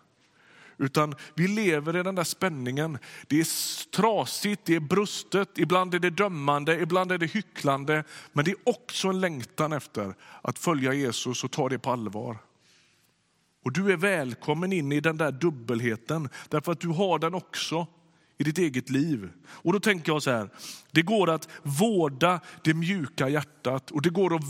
Utan 0.78 1.14
vi 1.34 1.48
lever 1.48 1.96
i 1.96 2.02
den 2.02 2.14
där 2.14 2.24
spänningen. 2.24 2.98
Det 3.26 3.40
är 3.40 3.46
trasigt, 3.90 4.64
det 4.64 4.74
är 4.74 4.80
brustet, 4.80 5.58
ibland 5.58 5.94
är 5.94 5.98
det 5.98 6.10
dömande, 6.10 6.80
ibland 6.80 7.12
är 7.12 7.18
det 7.18 7.26
hycklande. 7.26 8.04
Men 8.32 8.44
det 8.44 8.50
är 8.50 8.56
också 8.64 9.08
en 9.08 9.20
längtan 9.20 9.72
efter 9.72 10.14
att 10.42 10.58
följa 10.58 10.92
Jesus 10.92 11.44
och 11.44 11.50
ta 11.50 11.68
det 11.68 11.78
på 11.78 11.90
allvar. 11.90 12.38
Och 13.64 13.72
du 13.72 13.92
är 13.92 13.96
välkommen 13.96 14.72
in 14.72 14.92
i 14.92 15.00
den 15.00 15.16
där 15.16 15.32
dubbelheten, 15.32 16.28
därför 16.48 16.72
att 16.72 16.80
du 16.80 16.88
har 16.88 17.18
den 17.18 17.34
också 17.34 17.86
i 18.38 18.44
ditt 18.44 18.58
eget 18.58 18.90
liv. 18.90 19.30
Och 19.46 19.72
då 19.72 19.80
tänker 19.80 20.12
jag 20.12 20.22
så 20.22 20.30
här, 20.30 20.48
det 20.90 21.02
går 21.02 21.30
att 21.30 21.48
vårda 21.62 22.40
det 22.62 22.74
mjuka 22.74 23.28
hjärtat 23.28 23.90
och 23.90 24.02
det 24.02 24.10
går 24.10 24.34
att 24.34 24.42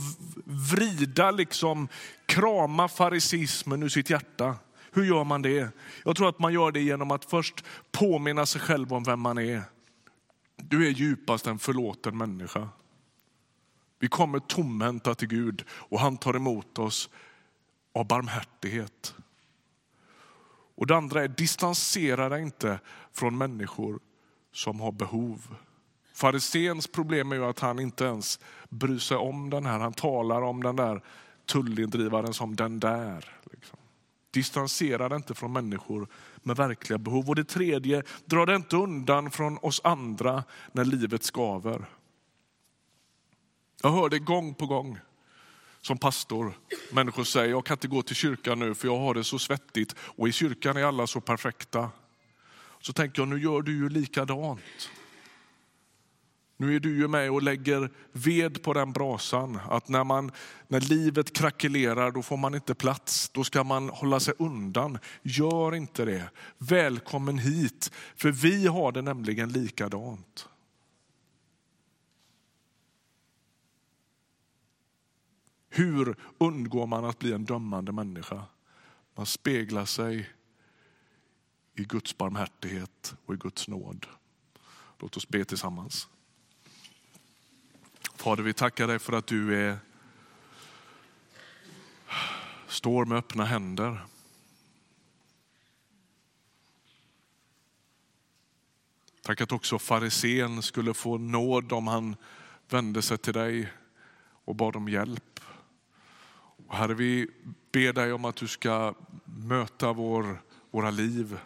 vrida, 0.45 1.31
liksom 1.31 1.89
krama 2.27 2.89
farisismen 2.89 3.83
ur 3.83 3.89
sitt 3.89 4.11
hjärta. 4.11 4.57
Hur 4.93 5.05
gör 5.05 5.25
man 5.25 5.43
det? 5.43 5.69
Jag 6.05 6.17
tror 6.17 6.29
att 6.29 6.39
man 6.39 6.53
gör 6.53 6.73
det 6.73 6.81
genom 6.81 7.11
att 7.11 7.25
först 7.25 7.65
påminna 7.93 8.47
sig 8.47 8.61
själv 8.61 8.93
om 8.93 9.05
vem 9.05 9.21
man 9.21 9.39
är. 9.39 9.63
Du 10.57 10.87
är 10.87 10.91
djupast 10.91 11.47
en 11.47 11.59
förlåten 11.59 12.19
människa. 12.19 12.69
Vi 13.99 14.09
kommer 14.09 14.39
tomhänta 14.39 15.15
till 15.15 15.29
Gud 15.29 15.65
och 15.71 16.01
han 16.01 16.17
tar 16.17 16.37
emot 16.37 16.79
oss 16.79 17.11
av 17.95 18.07
barmhärtighet. 18.07 19.15
Och 20.75 20.87
det 20.87 20.97
andra 20.97 21.23
är, 21.23 21.29
distansera 21.29 22.29
dig 22.29 22.43
inte 22.43 22.81
från 23.13 23.39
människor 23.39 24.01
som 24.53 24.81
har 24.81 24.93
behov. 24.93 25.57
Fariséns 26.15 26.87
problem 26.87 27.33
är 27.33 27.37
ju 27.37 27.45
att 27.45 27.61
han 27.61 27.79
inte 27.79 28.05
ens 28.05 28.41
bryr 28.69 28.99
sig 28.99 29.17
om 29.17 29.51
den 29.51 29.67
här. 29.67 29.79
Han 29.79 29.93
talar 29.93 30.43
om 30.43 30.63
den 30.63 30.77
där 30.77 31.03
tullindrivaren 31.47 32.35
som 32.35 32.57
den 32.57 32.81
där. 32.81 33.35
Liksom. 33.53 33.79
Distansera 34.31 35.09
dig 35.09 35.17
inte 35.17 35.35
från 35.35 35.53
människor 35.53 36.09
med 36.37 36.57
verkliga 36.57 36.99
behov. 36.99 37.29
Och 37.29 37.35
det 37.35 37.45
tredje, 37.45 38.03
dra 38.25 38.47
dig 38.47 38.57
inte 38.57 38.77
undan 38.77 39.31
från 39.31 39.59
oss 39.59 39.81
andra 39.85 40.45
när 40.73 40.85
livet 40.85 41.25
skaver. 41.25 41.85
Jag 43.83 43.91
hör 43.91 44.09
det 44.09 44.19
gång 44.19 44.55
på 44.55 44.67
gång 44.67 44.99
som 45.87 45.99
pastor. 45.99 46.59
Människor 46.93 47.25
säger, 47.25 47.51
jag 47.51 47.65
kan 47.67 47.75
inte 47.75 47.89
gå 47.89 48.03
till 48.03 48.17
kyrkan 48.17 48.59
nu 48.59 48.75
för 48.75 48.89
jag 48.89 48.99
har 48.99 49.15
det 49.15 49.25
så 49.25 49.39
svettigt 49.39 49.95
och 49.99 50.29
i 50.29 50.33
kyrkan 50.33 50.77
är 50.77 50.85
alla 50.85 51.07
så 51.07 51.21
perfekta. 51.21 51.91
Så 52.81 52.93
tänker 52.93 53.23
jag, 53.23 53.29
nu 53.29 53.39
gör 53.39 53.63
du 53.63 53.73
ju 53.73 53.89
likadant. 53.89 54.91
Nu 56.57 56.77
är 56.77 56.81
du 56.81 56.97
ju 56.97 57.09
med 57.09 57.31
och 57.31 57.43
lägger 57.43 57.91
ved 58.13 58.63
på 58.63 58.73
den 58.73 58.93
brasan. 58.93 59.59
Att 59.69 59.89
när, 59.89 60.05
man, 60.05 60.33
när 60.69 60.81
livet 60.81 61.33
krackelerar 61.33 62.11
då 62.11 62.23
får 62.23 62.37
man 62.37 62.55
inte 62.55 62.75
plats. 62.75 63.29
Då 63.29 63.45
ska 63.45 63.65
man 63.65 63.89
hålla 63.89 64.21
sig 64.21 64.35
undan. 64.39 64.99
Gör 65.23 65.75
inte 65.75 66.05
det. 66.05 66.31
Välkommen 66.59 67.39
hit. 67.39 67.91
För 68.17 68.31
vi 68.31 68.67
har 68.67 68.93
det 68.93 69.03
nämligen 69.03 69.49
likadant. 69.49 70.49
Hur 75.77 76.17
undgår 76.39 76.87
man 76.87 77.05
att 77.05 77.19
bli 77.19 77.33
en 77.33 77.45
dömande 77.45 77.93
människa? 77.93 78.43
Man 79.15 79.27
speglar 79.27 79.85
sig 79.85 80.31
i 81.75 81.85
Guds 81.85 82.19
barmhärtighet 82.19 83.15
och 83.27 83.35
i 83.35 83.37
Guds 83.37 83.69
nåd. 83.69 84.07
Låt 84.99 85.17
oss 85.17 85.29
be 85.29 85.45
tillsammans. 85.45 86.09
Fader, 88.17 88.43
vi 88.43 88.53
tackar 88.53 88.87
dig 88.87 88.99
för 88.99 89.13
att 89.13 89.27
du 89.27 89.69
är, 89.69 89.79
står 92.69 93.05
med 93.05 93.19
öppna 93.19 93.45
händer. 93.45 94.01
Tack 99.23 99.41
att 99.41 99.53
också 99.53 99.79
farisén 99.79 100.63
skulle 100.63 100.95
få 100.95 101.19
nåd 101.19 101.73
om 101.73 101.87
han 101.87 102.17
vände 102.69 103.03
sig 103.03 103.19
till 103.19 103.35
dig 103.35 103.73
och 104.45 104.57
bad 104.57 104.77
om 104.77 104.89
hjälp. 104.89 105.34
Och 106.67 106.77
herre, 106.77 106.95
vi 106.95 107.31
ber 107.73 107.93
dig 107.93 108.13
om 108.13 108.25
att 108.25 108.37
du 108.37 108.49
ska 108.49 108.95
möta 109.25 109.93
vår, 109.93 110.43
våra 110.71 110.91
liv. 110.91 111.39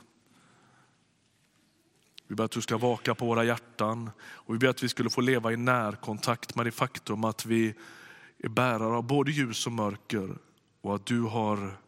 Vi 2.27 2.35
ber 2.35 2.45
att 2.45 2.51
du 2.51 2.63
ska 2.63 2.79
vaka 2.79 3.15
på 3.15 3.27
våra 3.27 3.45
hjärtan 3.45 4.11
och 4.21 4.55
vi 4.55 4.59
ber 4.59 4.69
att 4.69 4.83
vi 4.83 4.89
skulle 4.89 5.11
få 5.11 5.21
leva 5.21 5.53
i 5.53 5.57
närkontakt 5.57 6.55
med 6.57 6.67
det 6.67 6.73
faktum 6.73 7.25
att 7.25 7.47
vi 7.47 7.75
är 8.39 8.49
bärare 8.49 8.97
av 8.97 9.03
både 9.03 9.31
ljus 9.31 9.67
och 9.67 9.73
mörker 9.73 10.39
och 10.81 10.95
att 10.95 11.07
du 11.07 11.21
har 11.21 11.79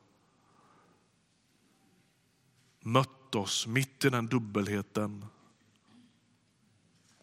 mött 2.80 3.34
oss 3.34 3.66
mitt 3.66 4.04
i 4.04 4.10
den 4.10 4.26
dubbelheten. 4.26 5.24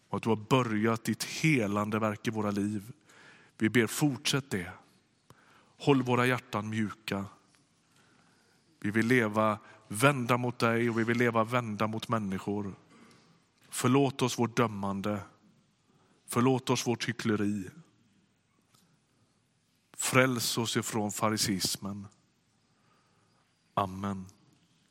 Och 0.08 0.16
att 0.16 0.22
du 0.22 0.28
har 0.28 0.36
börjat 0.36 1.04
ditt 1.04 1.24
helande 1.24 1.98
verk 1.98 2.26
i 2.26 2.30
våra 2.30 2.50
liv. 2.50 2.92
Vi 3.58 3.68
ber 3.68 3.86
fortsätt 3.86 4.50
det. 4.50 4.72
Håll 5.78 6.02
våra 6.02 6.26
hjärtan 6.26 6.68
mjuka. 6.68 7.24
Vi 8.80 8.90
vill 8.90 9.06
leva 9.06 9.58
vända 9.88 10.36
mot 10.36 10.58
dig 10.58 10.90
och 10.90 10.98
vi 10.98 11.04
vill 11.04 11.18
leva 11.18 11.44
vända 11.44 11.86
mot 11.86 12.08
människor. 12.08 12.74
Förlåt 13.68 14.22
oss 14.22 14.38
vårt 14.38 14.56
dömande. 14.56 15.20
Förlåt 16.26 16.70
oss 16.70 16.86
vårt 16.86 17.08
hyckleri. 17.08 17.70
Fräls 19.96 20.58
oss 20.58 20.76
ifrån 20.76 21.10
farisismen. 21.10 22.06
Amen. 23.74 24.26